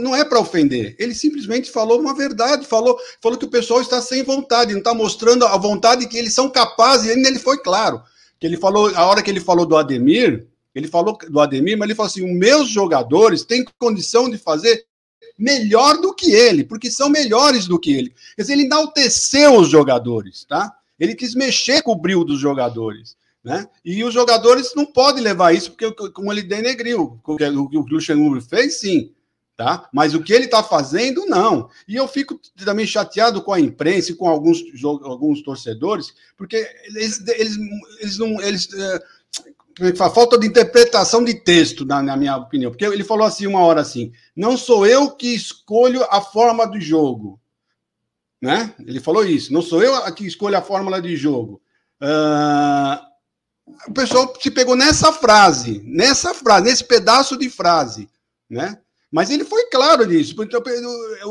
[0.00, 0.94] não, é para ofender.
[0.96, 4.94] Ele simplesmente falou uma verdade, falou, falou que o pessoal está sem vontade, não está
[4.94, 8.00] mostrando a vontade que eles são capazes, e ainda ele foi claro.
[8.38, 11.86] Que ele falou, a hora que ele falou do Ademir, ele falou do Ademir, mas
[11.86, 14.86] ele falou assim: os meus jogadores têm condição de fazer
[15.36, 18.14] melhor do que ele, porque são melhores do que ele.
[18.36, 20.72] Quer dizer, ele enalteceu os jogadores, tá?
[21.04, 23.16] Ele quis mexer com o brilho dos jogadores.
[23.44, 23.68] Né?
[23.84, 28.40] E os jogadores não podem levar isso, porque como ele denegriu, o que o Luxemburgo
[28.40, 29.12] fez, sim.
[29.56, 29.88] Tá?
[29.92, 31.68] Mas o que ele está fazendo, não.
[31.86, 37.22] E eu fico também chateado com a imprensa e com alguns, alguns torcedores, porque eles,
[37.28, 37.56] eles,
[38.00, 38.40] eles não.
[38.40, 42.72] Eles, é, falta de interpretação de texto, na, na, minha opinião.
[42.72, 46.80] Porque ele falou assim uma hora assim: não sou eu que escolho a forma do
[46.80, 47.40] jogo.
[48.44, 48.74] Né?
[48.86, 51.62] Ele falou isso, não sou eu que escolho a fórmula de jogo.
[51.98, 53.00] Uh,
[53.88, 58.06] o pessoal se pegou nessa frase, nessa frase, nesse pedaço de frase,
[58.50, 58.78] né?
[59.10, 60.34] Mas ele foi claro nisso.
[60.42, 60.62] Então,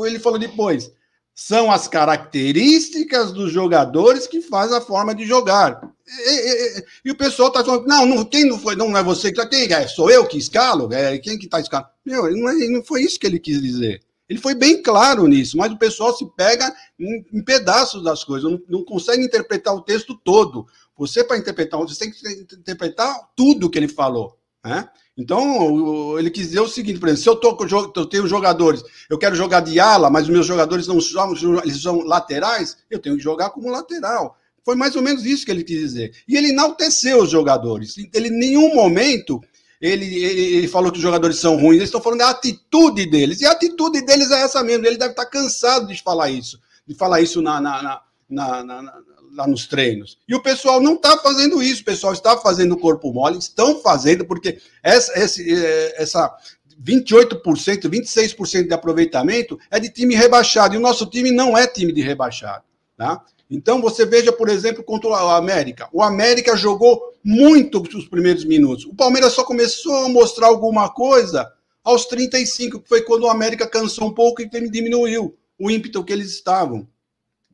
[0.04, 0.90] ele falou depois:
[1.32, 5.88] são as características dos jogadores que fazem a forma de jogar.
[6.08, 9.30] E, e, e o pessoal está falando: não, não, quem não foi, não é você
[9.30, 9.86] que quem é?
[9.86, 10.92] Sou eu que escalo?
[10.92, 11.90] É, quem que está escalando?
[12.04, 14.02] Meu, não, é, não foi isso que ele quis dizer.
[14.28, 18.50] Ele foi bem claro nisso, mas o pessoal se pega em, em pedaços das coisas,
[18.50, 20.66] não, não, consegue interpretar o texto todo.
[20.96, 24.38] Você, para interpretar, você tem que interpretar tudo que ele falou.
[24.64, 24.88] Né?
[25.16, 29.18] Então, ele quis dizer o seguinte, por exemplo, se eu, tô, eu tenho jogadores, eu
[29.18, 33.16] quero jogar de ala, mas os meus jogadores não são, eles são laterais, eu tenho
[33.16, 34.38] que jogar como lateral.
[34.64, 36.16] Foi mais ou menos isso que ele quis dizer.
[36.26, 37.96] E ele enalteceu os jogadores.
[38.14, 39.40] Ele, em nenhum momento,
[39.86, 43.40] ele, ele, ele, falou que os jogadores são ruins, eles estão falando da atitude deles.
[43.40, 44.86] E a atitude deles é essa mesmo.
[44.86, 48.94] Ele deve estar cansado de falar isso, de falar isso na, na, na, na
[49.34, 50.16] lá nos treinos.
[50.26, 54.24] E o pessoal não está fazendo isso, o pessoal está fazendo corpo mole, estão fazendo,
[54.24, 56.34] porque essa, essa
[56.82, 61.92] 28%, 26% de aproveitamento é de time rebaixado, e o nosso time não é time
[61.92, 62.64] de rebaixado.
[62.96, 63.20] Tá?
[63.54, 65.88] Então você veja, por exemplo, contra o América.
[65.92, 68.84] O América jogou muito os primeiros minutos.
[68.84, 71.50] O Palmeiras só começou a mostrar alguma coisa
[71.82, 76.12] aos 35, que foi quando o América cansou um pouco e diminuiu o ímpeto que
[76.12, 76.86] eles estavam.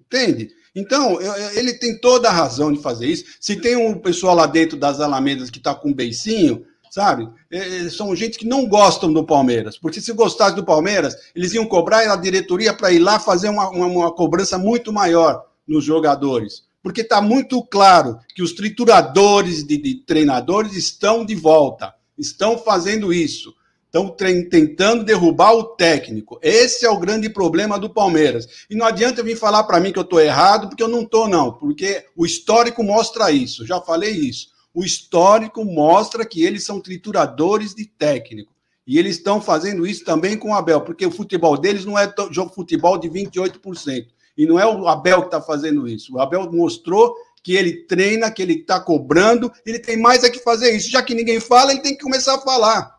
[0.01, 0.51] Entende?
[0.75, 1.19] Então,
[1.55, 3.25] ele tem toda a razão de fazer isso.
[3.41, 7.29] Se tem um pessoal lá dentro das Alamedas que está com um beicinho, sabe?
[7.51, 9.77] É, é, são gente que não gostam do Palmeiras.
[9.79, 13.69] Porque se gostasse do Palmeiras, eles iam cobrar a diretoria para ir lá fazer uma,
[13.71, 16.65] uma, uma cobrança muito maior nos jogadores.
[16.83, 23.13] Porque está muito claro que os trituradores de, de treinadores estão de volta, estão fazendo
[23.13, 23.55] isso.
[23.87, 26.39] Estão tentando derrubar o técnico.
[26.43, 28.47] Esse é o grande problema do Palmeiras.
[28.71, 31.29] E não adianta vir falar para mim que eu estou errado, porque eu não estou,
[31.29, 31.53] não.
[31.53, 33.67] Porque o histórico mostra isso.
[33.67, 34.49] Já falei isso.
[34.73, 38.53] O histórico mostra que eles são trituradores de técnico.
[38.87, 42.13] E eles estão fazendo isso também com o Abel, porque o futebol deles não é
[42.31, 44.07] jogo futebol de 28%.
[44.41, 46.15] E não é o Abel que está fazendo isso.
[46.15, 47.15] O Abel mostrou
[47.45, 50.91] que ele treina, que ele está cobrando, ele tem mais é que fazer isso.
[50.91, 52.99] Já que ninguém fala, ele tem que começar a falar.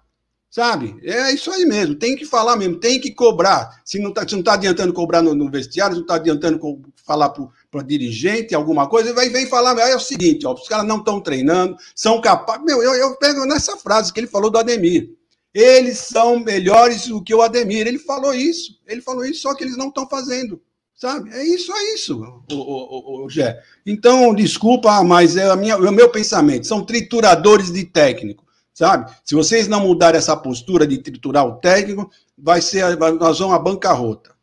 [0.52, 1.00] Sabe?
[1.02, 3.82] É isso aí mesmo, tem que falar mesmo, tem que cobrar.
[3.84, 6.60] Se não está tá adiantando cobrar no, no vestiário, não está adiantando
[7.04, 10.98] falar para dirigente alguma coisa, vai vem falar, é o seguinte, ó, os caras não
[10.98, 12.64] estão treinando, são capazes.
[12.64, 15.10] Meu, eu, eu pego nessa frase que ele falou do Ademir.
[15.52, 17.88] Eles são melhores do que o Ademir.
[17.88, 20.62] Ele falou isso, ele falou isso, só que eles não estão fazendo.
[21.02, 21.32] Sabe?
[21.34, 23.60] É isso, é isso, o, o, o, o Gé.
[23.84, 26.68] Então, desculpa, mas é a minha, o meu pensamento.
[26.68, 29.12] São trituradores de técnico sabe?
[29.26, 33.60] Se vocês não mudarem essa postura de triturar o técnico, vai ser, nós vamos à
[33.60, 34.34] bancarrota.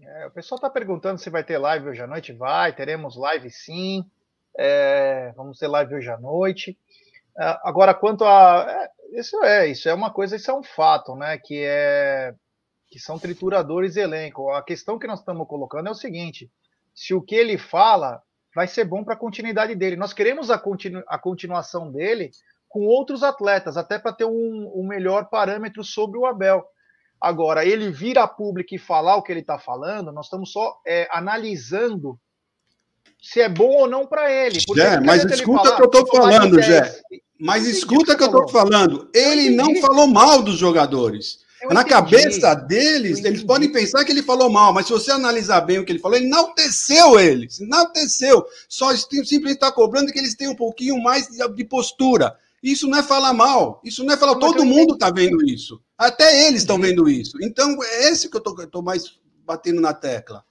[0.00, 2.32] É, o pessoal está perguntando se vai ter live hoje à noite.
[2.32, 4.04] Vai, teremos live sim.
[4.56, 6.76] É, vamos ter live hoje à noite.
[7.38, 8.66] É, agora, quanto a.
[8.68, 11.38] É, isso é, isso é uma coisa, isso é um fato, né?
[11.38, 12.34] Que é
[12.90, 14.50] que são trituradores de elenco.
[14.50, 16.50] A questão que nós estamos colocando é o seguinte:
[16.94, 18.22] se o que ele fala
[18.54, 19.94] vai ser bom para a continuidade dele.
[19.94, 22.32] Nós queremos a, continu a continuação dele
[22.68, 26.64] com outros atletas, até para ter um, um, melhor parâmetro sobre o Abel.
[27.20, 30.80] Agora, ele vir a público e falar o que ele está falando, nós estamos só
[30.84, 32.18] é, analisando
[33.20, 34.58] se é bom ou não para ele.
[34.74, 37.00] Jé, mas escuta o que eu estou falando, Jé.
[37.40, 39.08] Mas escuta o que eu estou falando.
[39.14, 41.46] Ele não falou mal dos jogadores.
[41.62, 41.94] Eu Na entendi.
[41.94, 45.84] cabeça deles, eles podem pensar que ele falou mal, mas se você analisar bem o
[45.84, 48.46] que ele falou, ele enalteceu eles, enalteceu.
[48.68, 52.36] Só simplesmente está cobrando que eles tenham um pouquinho mais de postura.
[52.62, 54.36] Isso não é falar mal, isso não é falar.
[54.36, 55.80] Todo mundo está vendo isso.
[55.96, 57.36] Até eles estão vendo isso.
[57.42, 60.44] Então, é esse que eu estou mais batendo na tecla.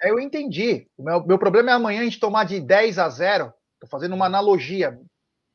[0.00, 0.86] Eu entendi.
[0.96, 3.52] O meu, meu problema é amanhã a gente tomar de 10 a 0.
[3.74, 5.00] Estou fazendo uma analogia.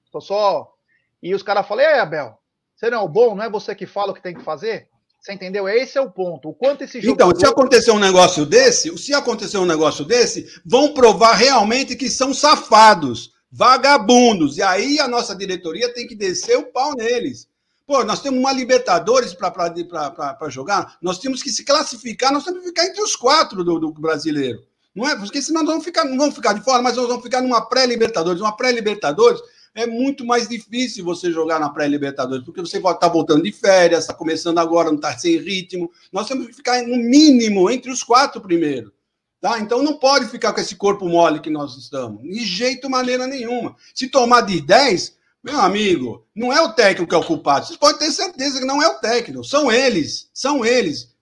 [0.06, 0.74] Estou só.
[1.22, 2.38] E os caras falam, ei, Abel,
[2.76, 4.90] você não é o bom, não é você que fala o que tem que fazer?
[5.24, 5.70] Você entendeu?
[5.70, 6.50] Esse é o ponto.
[6.50, 7.32] O quanto esse jogador...
[7.32, 12.10] Então, se acontecer um negócio desse, se acontecer um negócio desse, vão provar realmente que
[12.10, 14.58] são safados vagabundos.
[14.58, 17.48] E aí a nossa diretoria tem que descer o pau neles.
[17.88, 22.68] Pô, nós temos uma Libertadores para jogar, nós temos que se classificar, nós temos que
[22.68, 24.62] ficar entre os quatro do, do brasileiro.
[24.94, 25.16] Não é?
[25.16, 27.62] Porque senão nós vamos ficar, não vamos ficar de fora, mas nós vamos ficar numa
[27.70, 28.42] pré-Libertadores.
[28.42, 29.42] Uma pré-Libertadores
[29.76, 34.14] é muito mais difícil você jogar na pré-Libertadores, porque você está voltando de férias, está
[34.14, 35.92] começando agora, não está sem ritmo.
[36.12, 38.94] Nós temos que ficar no mínimo entre os quatro primeiro.
[39.42, 39.60] Tá?
[39.60, 42.22] Então não pode ficar com esse corpo mole que nós estamos.
[42.22, 43.76] De jeito maneira nenhuma.
[43.94, 47.66] Se tomar de 10, meu amigo, não é o técnico que é o culpado.
[47.66, 49.44] Vocês podem ter certeza que não é o técnico.
[49.44, 50.30] São eles.
[50.34, 51.14] São eles.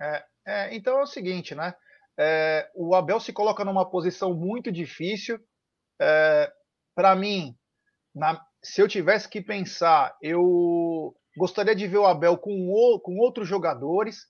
[0.00, 1.74] É, é, então é o seguinte, né?
[2.16, 5.38] É, o Abel se coloca numa posição muito difícil.
[6.00, 6.50] É,
[6.96, 7.54] Para mim,
[8.12, 13.18] na, se eu tivesse que pensar, eu gostaria de ver o Abel com, o, com
[13.18, 14.26] outros jogadores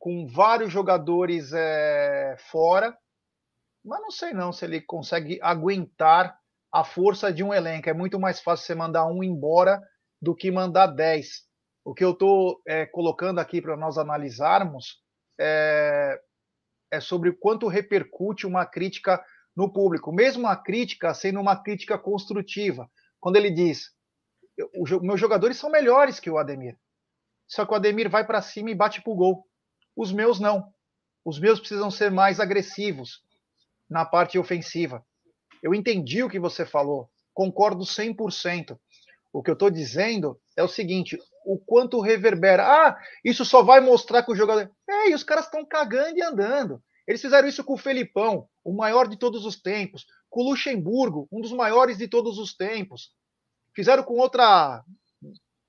[0.00, 2.96] com vários jogadores é, fora,
[3.84, 6.34] mas não sei não se ele consegue aguentar
[6.72, 7.88] a força de um elenco.
[7.88, 9.80] É muito mais fácil você mandar um embora
[10.20, 11.44] do que mandar dez.
[11.84, 15.02] O que eu estou é, colocando aqui para nós analisarmos
[15.38, 16.18] é,
[16.90, 19.22] é sobre quanto repercute uma crítica
[19.60, 22.90] no público, mesmo a crítica sendo uma crítica construtiva.
[23.20, 23.90] Quando ele diz,
[25.02, 26.78] meus jogadores são melhores que o Ademir,
[27.46, 29.44] só que o Ademir vai para cima e bate pro gol.
[29.94, 30.72] Os meus não.
[31.22, 33.22] Os meus precisam ser mais agressivos
[33.88, 35.04] na parte ofensiva.
[35.62, 38.78] Eu entendi o que você falou, concordo 100%.
[39.32, 42.64] O que eu estou dizendo é o seguinte: o quanto reverbera.
[42.64, 44.70] Ah, isso só vai mostrar que o jogador.
[44.88, 46.82] É, e os caras estão cagando e andando.
[47.06, 51.28] Eles fizeram isso com o Felipão, o maior de todos os tempos, com o Luxemburgo,
[51.30, 53.12] um dos maiores de todos os tempos.
[53.74, 54.84] Fizeram com outra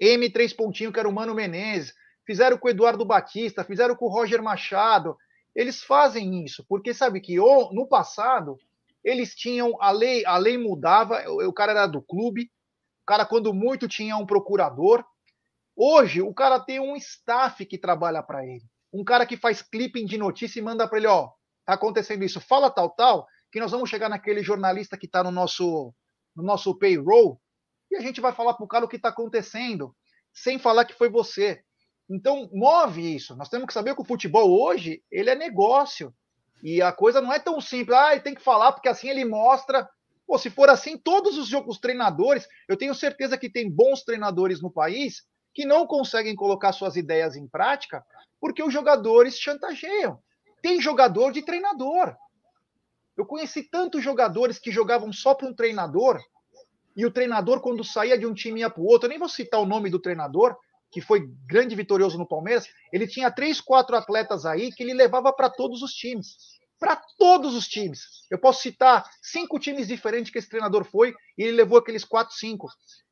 [0.02, 1.94] M3 pontinho, que era o Mano Menezes
[2.26, 5.18] fizeram com o Eduardo Batista, fizeram com o Roger Machado.
[5.56, 8.58] Eles fazem isso, porque sabe que no passado
[9.04, 12.44] eles tinham a lei, a lei mudava, o cara era do clube,
[13.04, 15.04] o cara quando muito tinha um procurador.
[15.76, 18.64] Hoje o cara tem um staff que trabalha para ele,
[18.94, 21.30] um cara que faz clipping de notícia e manda para ele, ó,
[21.66, 25.32] tá acontecendo isso, fala tal tal, que nós vamos chegar naquele jornalista que está no
[25.32, 25.94] nosso
[26.36, 27.42] no nosso payroll
[27.92, 29.94] e a gente vai falar pro cara o que está acontecendo,
[30.34, 31.62] sem falar que foi você.
[32.10, 33.36] Então, move isso.
[33.36, 36.14] Nós temos que saber que o futebol hoje, ele é negócio.
[36.64, 37.98] E a coisa não é tão simples.
[37.98, 39.90] Ah, ele tem que falar, porque assim ele mostra.
[40.26, 44.62] Pô, se for assim, todos os, os treinadores, eu tenho certeza que tem bons treinadores
[44.62, 45.24] no país
[45.54, 48.02] que não conseguem colocar suas ideias em prática
[48.42, 50.20] porque os jogadores chantageiam.
[50.62, 52.16] Tem jogador de treinador.
[53.16, 56.20] Eu conheci tantos jogadores que jogavam só para um treinador
[56.96, 59.06] e o treinador, quando saía de um time, ia para o outro.
[59.06, 60.58] Eu nem vou citar o nome do treinador,
[60.92, 65.32] que foi grande vitorioso no Palmeiras, ele tinha três, quatro atletas aí que ele levava
[65.32, 66.36] para todos os times.
[66.78, 68.02] Para todos os times.
[68.30, 72.36] Eu posso citar cinco times diferentes que esse treinador foi e ele levou aqueles quatro,
[72.36, 72.68] cinco.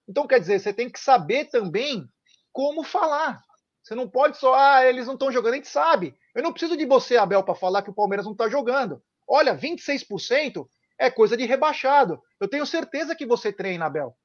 [0.07, 2.03] Então, quer dizer, você tem que saber também
[2.51, 3.39] como falar.
[3.83, 6.15] Você não pode só, ah, eles não estão jogando, a gente sabe.
[6.35, 9.01] Eu não preciso de você, Abel, para falar que o Palmeiras não está jogando.
[9.27, 10.67] Olha, 26%
[10.97, 12.21] é coisa de rebaixado.
[12.39, 14.15] Eu tenho certeza que você treina, Abel.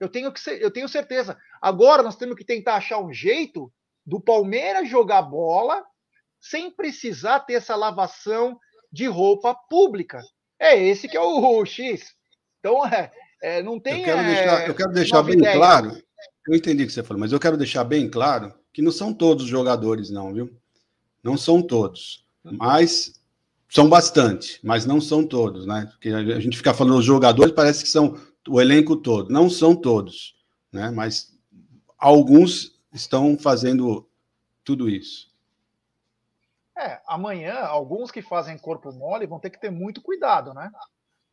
[0.00, 1.38] Eu tenho, que ser, eu tenho certeza.
[1.60, 3.72] Agora nós temos que tentar achar um jeito
[4.04, 5.84] do Palmeiras jogar bola
[6.40, 8.58] sem precisar ter essa lavação
[8.90, 10.20] de roupa pública.
[10.58, 12.14] É esse que é o, o X.
[12.58, 14.00] Então, é, é, não tem.
[14.00, 15.56] Eu quero deixar, eu quero deixar bem ideia.
[15.56, 16.02] claro.
[16.48, 19.12] Eu entendi o que você falou, mas eu quero deixar bem claro que não são
[19.12, 20.50] todos os jogadores, não, viu?
[21.22, 22.24] Não são todos.
[22.42, 23.20] Mas
[23.68, 25.86] são bastante, mas não são todos, né?
[25.90, 28.18] Porque a gente fica falando os jogadores, parece que são
[28.48, 29.32] o elenco todo.
[29.32, 30.34] Não são todos,
[30.72, 30.90] né?
[30.90, 31.32] mas
[31.96, 34.08] alguns estão fazendo
[34.64, 35.30] tudo isso.
[36.76, 40.70] É, amanhã, alguns que fazem corpo mole vão ter que ter muito cuidado, né?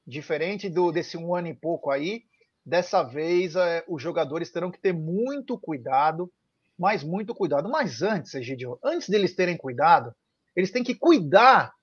[0.06, 2.24] Diferente do desse um ano e pouco aí,
[2.66, 6.32] dessa vez é, os jogadores terão que ter muito cuidado,
[6.80, 7.70] mas muito cuidado.
[7.70, 10.16] Mas antes, Egidio, antes deles terem cuidado,
[10.56, 11.74] eles têm que cuidar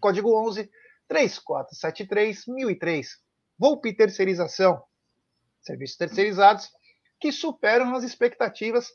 [0.00, 0.68] Código 11
[1.08, 3.08] 3473 1003.
[3.58, 4.82] Volpe Terceirização.
[5.62, 6.70] Serviços terceirizados
[7.20, 8.88] que superam as expectativas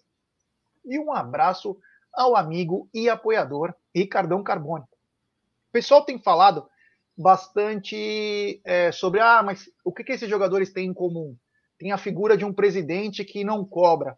[0.86, 1.78] e um abraço
[2.14, 4.84] ao amigo e apoiador Ricardão Carbone.
[4.84, 6.68] O pessoal tem falado
[7.18, 11.36] bastante é, sobre ah, mas o que, que esses jogadores têm em comum?
[11.78, 14.18] Tem a figura de um presidente que não cobra.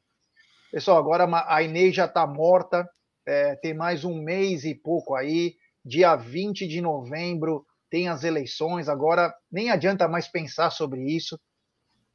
[0.72, 2.88] Pessoal, agora a Inês já está morta,
[3.26, 5.56] é, tem mais um mês e pouco aí.
[5.84, 11.38] dia 20 de novembro tem as eleições, agora nem adianta mais pensar sobre isso.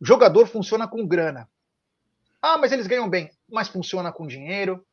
[0.01, 1.49] O jogador funciona com grana.
[2.41, 4.85] Ah, mas eles ganham bem, mas funciona com dinheiro,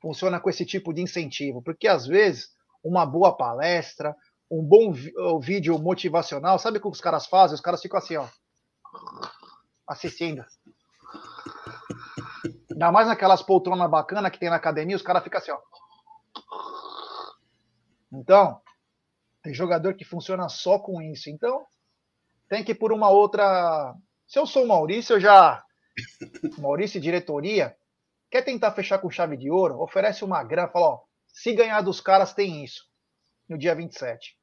[0.00, 2.50] funciona com esse tipo de incentivo, porque às vezes
[2.82, 4.14] uma boa palestra,
[4.48, 4.92] um bom
[5.40, 7.56] vídeo motivacional, sabe o que os caras fazem?
[7.56, 8.26] Os caras ficam assim, ó,
[9.88, 10.44] assistindo.
[12.70, 15.58] Ainda mais naquelas poltronas bacanas que tem na academia, os caras ficam assim, ó.
[18.12, 18.60] Então,
[19.48, 21.30] tem jogador que funciona só com isso.
[21.30, 21.64] Então,
[22.50, 23.94] tem que ir por uma outra.
[24.26, 25.64] Se eu sou o Maurício, eu já.
[26.58, 27.74] Maurício, diretoria,
[28.30, 29.80] quer tentar fechar com chave de ouro?
[29.80, 32.84] Oferece uma grana, fala, ó, se ganhar dos caras, tem isso.
[33.48, 34.36] No dia 27.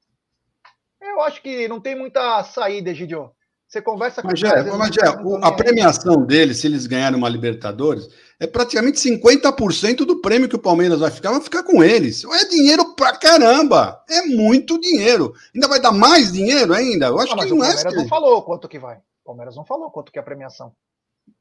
[1.00, 3.32] Eu acho que não tem muita saída, Egidio.
[3.76, 8.08] Você conversa com mas, é, mas é, a premiação deles, se eles ganharem uma Libertadores,
[8.40, 12.24] é praticamente 50% do prêmio que o Palmeiras vai ficar, vai ficar com eles.
[12.24, 14.02] É dinheiro pra caramba.
[14.10, 15.34] É muito dinheiro.
[15.54, 17.08] Ainda vai dar mais dinheiro ainda?
[17.08, 17.70] Eu acho não, que não o é.
[17.70, 18.96] O Palmeiras não falou quanto que vai.
[18.96, 20.72] O Palmeiras não falou quanto que é a premiação.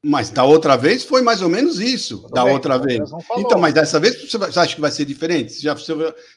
[0.03, 2.17] Mas da outra vez foi mais ou menos isso.
[2.17, 3.09] Tudo da bem, outra vez.
[3.37, 5.53] Então, mas dessa vez você acha que vai ser diferente?
[5.53, 5.93] Se, já, se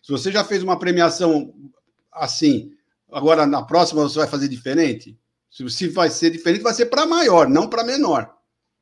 [0.08, 1.52] você já fez uma premiação
[2.12, 2.70] assim,
[3.10, 5.18] agora na próxima você vai fazer diferente?
[5.66, 8.32] Se vai ser diferente, vai ser para maior, não para menor.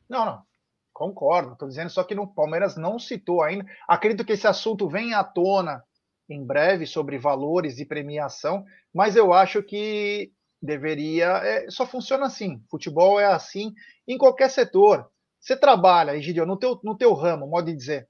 [0.08, 0.42] Não, não.
[0.92, 1.52] Concordo.
[1.52, 3.64] Estou dizendo só que no Palmeiras não citou ainda.
[3.86, 5.82] Acredito que esse assunto venha à tona
[6.28, 11.26] em breve sobre valores e premiação, mas eu acho que deveria.
[11.44, 12.62] É, só funciona assim.
[12.70, 13.74] Futebol é assim
[14.06, 15.08] em qualquer setor.
[15.40, 18.08] Você trabalha, Egidio, no teu, no teu ramo, modo de dizer.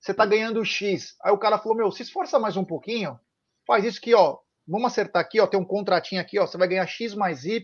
[0.00, 1.16] Você está ganhando X.
[1.22, 3.18] Aí o cara falou: Meu, se esforça mais um pouquinho,
[3.66, 6.68] faz isso que, ó, vamos acertar aqui, ó, tem um contratinho aqui, ó, você vai
[6.68, 7.60] ganhar X mais Y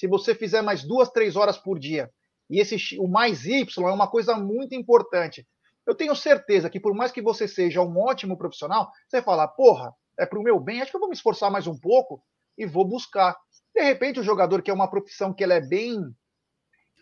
[0.00, 2.10] se você fizer mais duas, três horas por dia.
[2.48, 5.46] E esse o mais Y é uma coisa muito importante.
[5.86, 9.48] Eu tenho certeza que por mais que você seja um ótimo profissional, você vai falar,
[9.48, 12.22] porra, é para o meu bem, acho que eu vou me esforçar mais um pouco
[12.56, 13.36] e vou buscar.
[13.74, 16.02] De repente, o jogador que é uma profissão que ele é bem,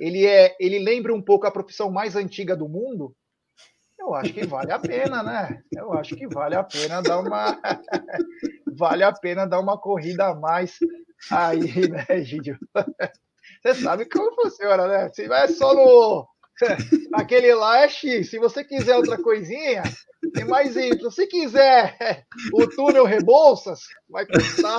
[0.00, 3.14] ele é, ele lembra um pouco a profissão mais antiga do mundo,
[3.96, 5.62] eu acho que vale a pena, né?
[5.72, 7.60] Eu acho que vale a pena dar uma
[8.76, 10.78] vale a pena dar uma corrida a mais
[11.30, 12.58] aí, né, Gidio?
[13.62, 15.10] Você sabe como funciona, né?
[15.12, 16.28] Se vai só no
[17.14, 18.30] aquele lá é X.
[18.30, 19.82] Se você quiser outra coisinha,
[20.34, 21.10] tem mais Y.
[21.10, 24.78] Se quiser o túnel Rebouças, vai custar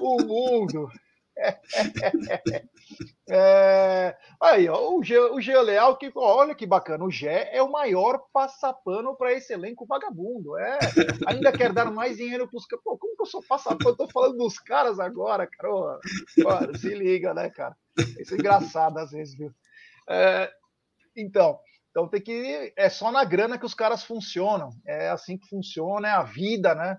[0.00, 0.88] o mundo.
[3.30, 7.70] É, aí, ó, o, G, o Leal, que, olha que bacana, o Gé é o
[7.70, 10.56] maior passapano para esse elenco vagabundo.
[10.58, 10.78] É,
[11.26, 12.84] ainda quer dar mais dinheiro para os caras.
[12.84, 13.90] Pô, como que eu sou passapano?
[13.90, 15.98] Eu tô falando dos caras agora, cara.
[16.78, 17.76] Se liga, né, cara?
[18.18, 19.52] Isso é engraçado às vezes, viu?
[20.08, 20.50] É,
[21.16, 21.58] então,
[21.90, 22.72] então tem que.
[22.76, 24.70] É só na grana que os caras funcionam.
[24.86, 26.96] É assim que funciona, é a vida, né?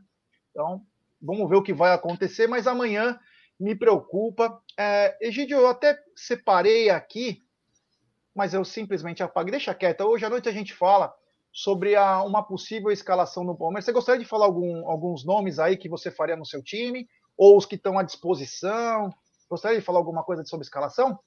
[0.51, 0.81] Então,
[1.21, 3.19] vamos ver o que vai acontecer, mas amanhã
[3.59, 4.61] me preocupa.
[4.77, 7.41] É, Egidio, eu até separei aqui,
[8.35, 9.51] mas eu simplesmente apaguei.
[9.51, 10.01] Deixa quieto.
[10.01, 11.13] Hoje à noite a gente fala
[11.51, 13.85] sobre a, uma possível escalação no Palmeiras.
[13.85, 17.07] Você gostaria de falar algum, alguns nomes aí que você faria no seu time?
[17.37, 19.09] Ou os que estão à disposição?
[19.49, 21.19] Gostaria de falar alguma coisa sobre escalação?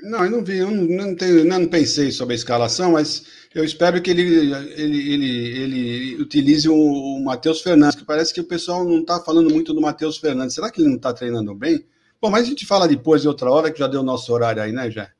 [0.00, 3.64] Não, eu não vi, eu não, não, tenho, não pensei sobre a escalação, mas eu
[3.64, 8.46] espero que ele, ele, ele, ele utilize o, o Matheus Fernandes, que parece que o
[8.46, 10.54] pessoal não está falando muito do Matheus Fernandes.
[10.54, 11.84] Será que ele não está treinando bem?
[12.20, 14.62] Bom, mas a gente fala depois de outra hora, que já deu o nosso horário
[14.62, 15.10] aí, né, Jé?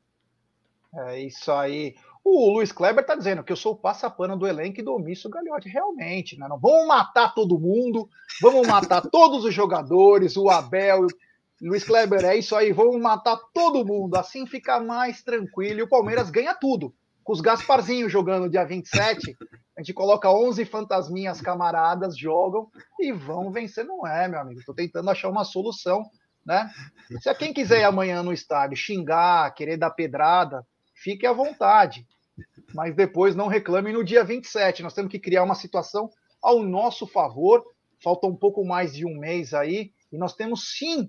[0.95, 1.95] É isso aí.
[2.25, 5.31] O Luiz Kleber está dizendo que eu sou o passapano do elenco e do omisso
[5.31, 5.69] Galhote.
[5.69, 6.47] Realmente, né?
[6.49, 8.09] Não vamos matar todo mundo,
[8.43, 11.07] vamos matar todos os jogadores, o Abel,
[11.61, 15.89] Luiz Kleber, é isso aí, vamos matar todo mundo, assim fica mais tranquilo e o
[15.89, 16.95] Palmeiras ganha tudo.
[17.25, 19.37] Com os Gasparzinhos jogando dia 27,
[19.77, 23.85] a gente coloca 11 fantasminhas camaradas, jogam e vão vencer.
[23.85, 26.05] Não é, meu amigo, estou tentando achar uma solução,
[26.47, 26.71] né?
[27.21, 32.07] Se quem quiser ir amanhã no estádio xingar, querer dar pedrada, fique à vontade.
[32.73, 34.83] Mas depois não reclame no dia 27.
[34.83, 36.09] Nós temos que criar uma situação
[36.41, 37.65] ao nosso favor.
[38.03, 39.93] Falta um pouco mais de um mês aí.
[40.11, 41.09] E nós temos sim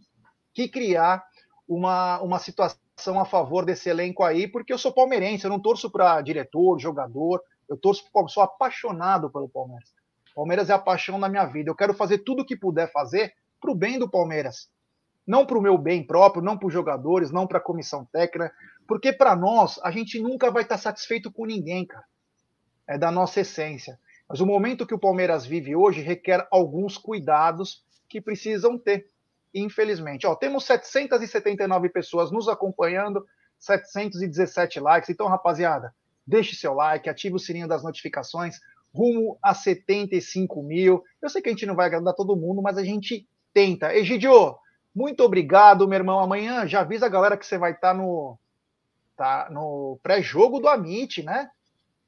[0.53, 1.23] que criar
[1.67, 5.89] uma, uma situação a favor desse elenco aí, porque eu sou palmeirense, eu não torço
[5.89, 9.93] para diretor, jogador, eu torço, sou apaixonado pelo Palmeiras.
[10.35, 11.69] Palmeiras é a paixão da minha vida.
[11.69, 14.69] Eu quero fazer tudo o que puder fazer para o bem do Palmeiras.
[15.27, 18.51] Não para o meu bem próprio, não para os jogadores, não para a comissão técnica,
[18.87, 22.05] porque para nós, a gente nunca vai estar tá satisfeito com ninguém, cara.
[22.87, 23.99] É da nossa essência.
[24.27, 29.11] Mas o momento que o Palmeiras vive hoje requer alguns cuidados que precisam ter
[29.53, 30.25] infelizmente.
[30.27, 33.25] Ó, temos 779 pessoas nos acompanhando,
[33.59, 35.09] 717 likes.
[35.09, 35.93] Então, rapaziada,
[36.25, 38.59] deixe seu like, ative o sininho das notificações,
[38.93, 41.03] rumo a 75 mil.
[41.21, 43.93] Eu sei que a gente não vai agradar todo mundo, mas a gente tenta.
[43.93, 44.55] Egidio,
[44.93, 46.19] muito obrigado, meu irmão.
[46.19, 48.37] Amanhã já avisa a galera que você vai estar tá no,
[49.15, 51.49] tá no pré-jogo do Amit, né?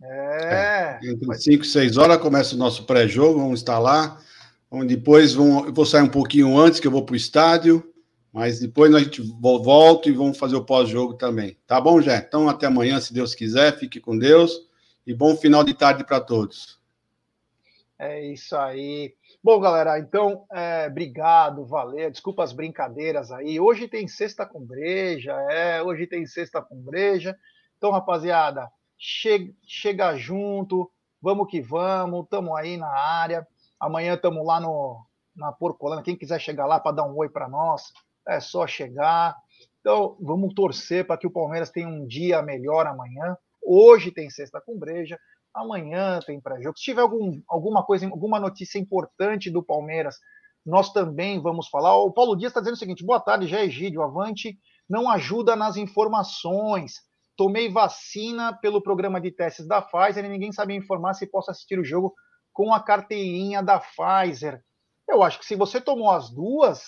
[0.04, 1.00] É.
[1.04, 4.20] é entre 5 e 6 horas começa o nosso pré-jogo, vamos estar lá.
[4.86, 7.84] Depois vão, eu vou sair um pouquinho antes, que eu vou para o estádio.
[8.32, 11.58] Mas depois a gente volta e vamos fazer o pós-jogo também.
[11.68, 12.24] Tá bom, Jé?
[12.26, 13.78] Então até amanhã, se Deus quiser.
[13.78, 14.70] Fique com Deus
[15.06, 16.80] e bom final de tarde para todos.
[18.00, 19.14] É isso aí.
[19.44, 22.10] Bom, galera, então, é, obrigado, valeu.
[22.10, 23.60] Desculpa as brincadeiras aí.
[23.60, 27.38] Hoje tem sexta com breja, é, hoje tem sexta com breja.
[27.78, 30.90] Então, rapaziada, chega, chega junto,
[31.22, 33.46] vamos que vamos, estamos aí na área.
[33.82, 35.04] Amanhã estamos lá no,
[35.36, 36.04] na Porcolana.
[36.04, 37.92] Quem quiser chegar lá para dar um oi para nós,
[38.28, 39.36] é só chegar.
[39.80, 43.36] Então, vamos torcer para que o Palmeiras tenha um dia melhor amanhã.
[43.60, 45.18] Hoje tem sexta com breja,
[45.52, 46.78] amanhã tem pré-jogo.
[46.78, 50.18] Se tiver algum, alguma coisa, alguma notícia importante do Palmeiras,
[50.64, 51.98] nós também vamos falar.
[51.98, 54.04] O Paulo Dias está dizendo o seguinte: boa tarde, já Egídio.
[54.04, 57.02] Avante não ajuda nas informações.
[57.36, 61.80] Tomei vacina pelo programa de testes da Pfizer e ninguém sabia informar se posso assistir
[61.80, 62.14] o jogo
[62.54, 64.62] com a carteirinha da Pfizer.
[65.08, 66.82] Eu acho que se você tomou as duas,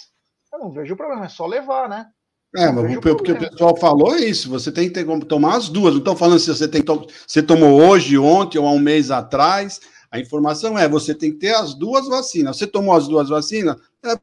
[0.52, 2.08] eu não vejo problema, é só levar, né?
[2.56, 5.94] É, mas porque o pessoal falou é isso, você tem que ter tomar as duas.
[5.94, 6.92] Não estão falando se você tem que
[7.28, 9.82] você tomou hoje, ontem ou há um mês atrás.
[10.12, 12.56] A informação é você tem que ter as duas vacinas.
[12.56, 14.16] Você tomou as duas vacinas, é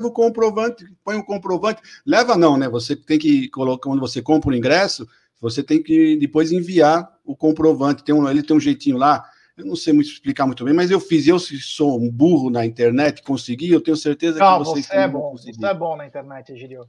[0.00, 1.82] o comprovante, põe um comprovante.
[2.06, 2.68] Leva não, né?
[2.68, 5.08] Você tem que colocar quando você compra o ingresso,
[5.40, 8.04] você tem que depois enviar o comprovante.
[8.04, 9.24] Tem um, ele tem um jeitinho lá
[9.58, 11.26] eu não sei muito explicar muito bem, mas eu fiz.
[11.26, 14.96] Eu se sou um burro na internet, consegui, eu tenho certeza não, que vocês você
[14.96, 15.32] é bom.
[15.36, 16.88] Você é bom na internet, Egidio.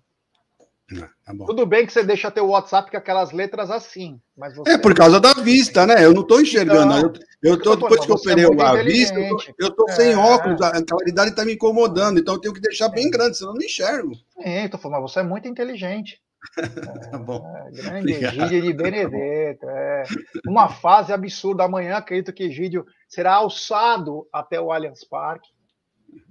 [0.92, 4.78] Ah, tá Tudo bem que você deixa teu WhatsApp com aquelas letras assim, mas É
[4.78, 6.04] por causa da vista, né?
[6.04, 6.98] Eu não estou enxergando.
[6.98, 7.14] Então,
[7.44, 9.20] eu, eu tô, depois que eu operei é a vista,
[9.60, 10.18] eu estou sem é.
[10.18, 13.56] óculos, a claridade está me incomodando, então eu tenho que deixar bem grande, senão eu
[13.56, 14.14] não enxergo.
[14.42, 16.20] Sim, tô falando, mas você é muito inteligente.
[17.12, 17.46] tá bom.
[17.56, 19.70] É, grande Egídio de Benedetto.
[19.70, 20.04] É.
[20.48, 21.64] Uma fase absurda.
[21.64, 25.50] Amanhã acredito que Egídio será alçado até o Allianz Parque.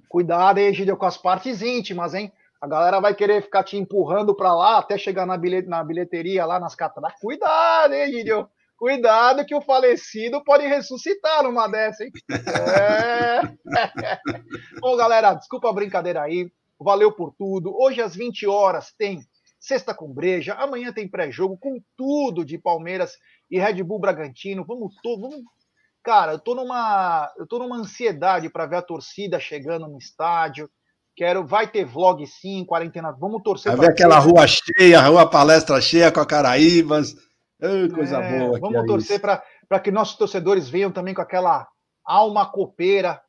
[0.09, 2.33] Cuidado, Egídio, com as partes íntimas, hein?
[2.61, 6.45] A galera vai querer ficar te empurrando para lá até chegar na, bilhet na bilheteria,
[6.45, 7.21] lá nas cataratas.
[7.21, 8.49] Cuidado, hein, Egídio?
[8.77, 12.13] Cuidado que o falecido pode ressuscitar numa dessa, hein?
[12.31, 13.41] É.
[14.81, 16.51] Bom, galera, desculpa a brincadeira aí.
[16.81, 17.77] Valeu por tudo.
[17.77, 19.21] Hoje às 20 horas tem
[19.61, 23.19] Sexta com breja, amanhã tem pré-jogo com tudo de Palmeiras
[23.51, 24.65] e Red Bull Bragantino.
[24.65, 25.43] Vamos, to, vamos
[26.03, 30.71] cara, eu tô numa, eu tô numa ansiedade para ver a torcida chegando no estádio.
[31.15, 33.11] Quero, vai ter vlog sim, quarentena.
[33.11, 33.77] Vamos torcer.
[33.77, 37.17] Vai ver aquela rua cheia, rua palestra cheia com a Caraíbas.
[37.61, 38.61] Ai, coisa é, boa.
[38.61, 41.67] Vamos torcer para que nossos torcedores venham também com aquela
[42.05, 43.21] alma copeira,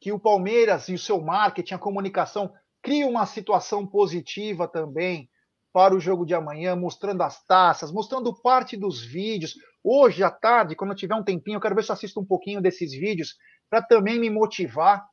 [0.00, 5.28] que o Palmeiras e o seu marketing, a comunicação, crie uma situação positiva também
[5.74, 9.56] para o jogo de amanhã, mostrando as taças, mostrando parte dos vídeos.
[9.82, 12.24] Hoje à tarde, quando eu tiver um tempinho, eu quero ver se eu assisto um
[12.24, 13.34] pouquinho desses vídeos
[13.68, 15.04] para também me motivar.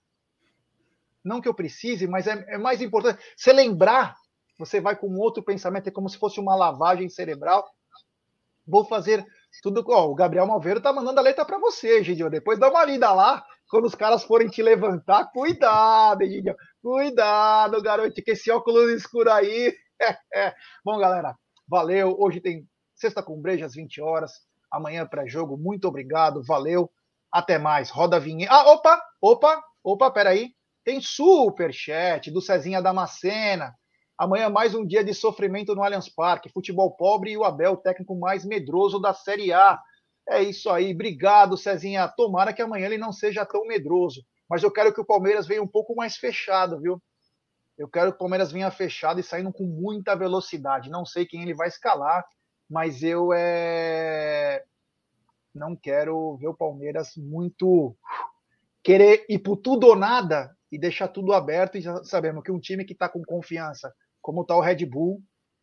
[1.26, 3.20] Não que eu precise, mas é, é mais importante.
[3.36, 4.16] Você lembrar,
[4.60, 7.68] você vai com outro pensamento, é como se fosse uma lavagem cerebral.
[8.68, 9.26] Vou fazer
[9.64, 9.84] tudo.
[9.88, 12.30] Ó, o Gabriel Malveiro tá mandando a letra para você, Gidio.
[12.30, 13.44] Depois dá uma lida lá.
[13.68, 16.56] Quando os caras forem te levantar, cuidado, Gidio.
[16.84, 19.74] Cuidado, garoto, que esse óculos escuro aí
[20.84, 21.36] Bom, galera,
[21.68, 22.16] valeu.
[22.20, 24.32] Hoje tem sexta com breja às 20 horas.
[24.72, 25.58] Amanhã pré-jogo.
[25.58, 26.90] Muito obrigado, valeu.
[27.32, 27.90] Até mais.
[27.90, 28.54] Roda a vinheta.
[28.54, 30.52] Ah, opa, opa, opa, peraí.
[30.84, 33.74] Tem super chat do Cezinha Damascena.
[34.18, 36.52] Amanhã mais um dia de sofrimento no Allianz Parque.
[36.52, 39.80] Futebol pobre e o Abel, o técnico mais medroso da Série A.
[40.30, 40.94] É isso aí.
[40.94, 42.08] Obrigado, Cezinha.
[42.08, 44.24] Tomara que amanhã ele não seja tão medroso.
[44.50, 47.02] Mas eu quero que o Palmeiras venha um pouco mais fechado, viu?
[47.82, 50.92] Eu quero que o Palmeiras venha fechado e saindo com muita velocidade.
[50.92, 52.24] Não sei quem ele vai escalar,
[52.70, 54.64] mas eu é...
[55.52, 57.98] não quero ver o Palmeiras muito
[58.84, 61.76] querer ir por tudo ou nada e deixar tudo aberto.
[61.76, 65.20] E já sabemos que um time que está com confiança, como está o Red Bull,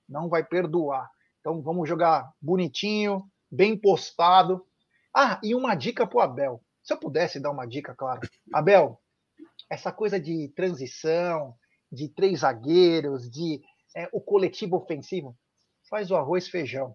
[0.09, 1.09] não vai perdoar.
[1.39, 4.67] Então vamos jogar bonitinho, bem postado.
[5.15, 6.61] Ah, e uma dica para o Abel.
[6.83, 8.23] Se eu pudesse dar uma dica, claro.
[8.53, 9.01] Abel,
[9.71, 11.55] essa coisa de transição,
[11.91, 13.61] de três zagueiros, de
[13.97, 15.37] é, o coletivo ofensivo.
[15.89, 16.95] Faz o arroz feijão.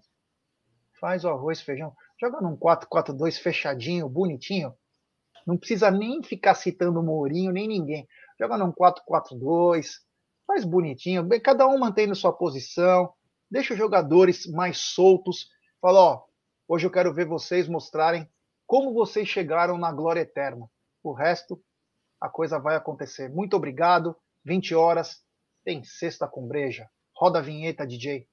[0.99, 1.93] Faz o arroz feijão.
[2.19, 4.73] Joga num 4-4-2 fechadinho, bonitinho.
[5.45, 8.07] Não precisa nem ficar citando o Mourinho, nem ninguém.
[8.39, 9.87] Joga num 4-4-2.
[10.47, 11.27] Faz bonitinho.
[11.41, 13.13] Cada um mantendo sua posição.
[13.49, 15.47] Deixa os jogadores mais soltos.
[15.81, 16.23] Fala, ó,
[16.67, 18.29] hoje eu quero ver vocês mostrarem
[18.65, 20.67] como vocês chegaram na glória eterna.
[21.03, 21.61] O resto,
[22.19, 23.29] a coisa vai acontecer.
[23.29, 24.15] Muito obrigado.
[24.45, 25.23] 20 horas,
[25.63, 26.89] tem sexta com breja.
[27.15, 28.27] Roda a vinheta, DJ.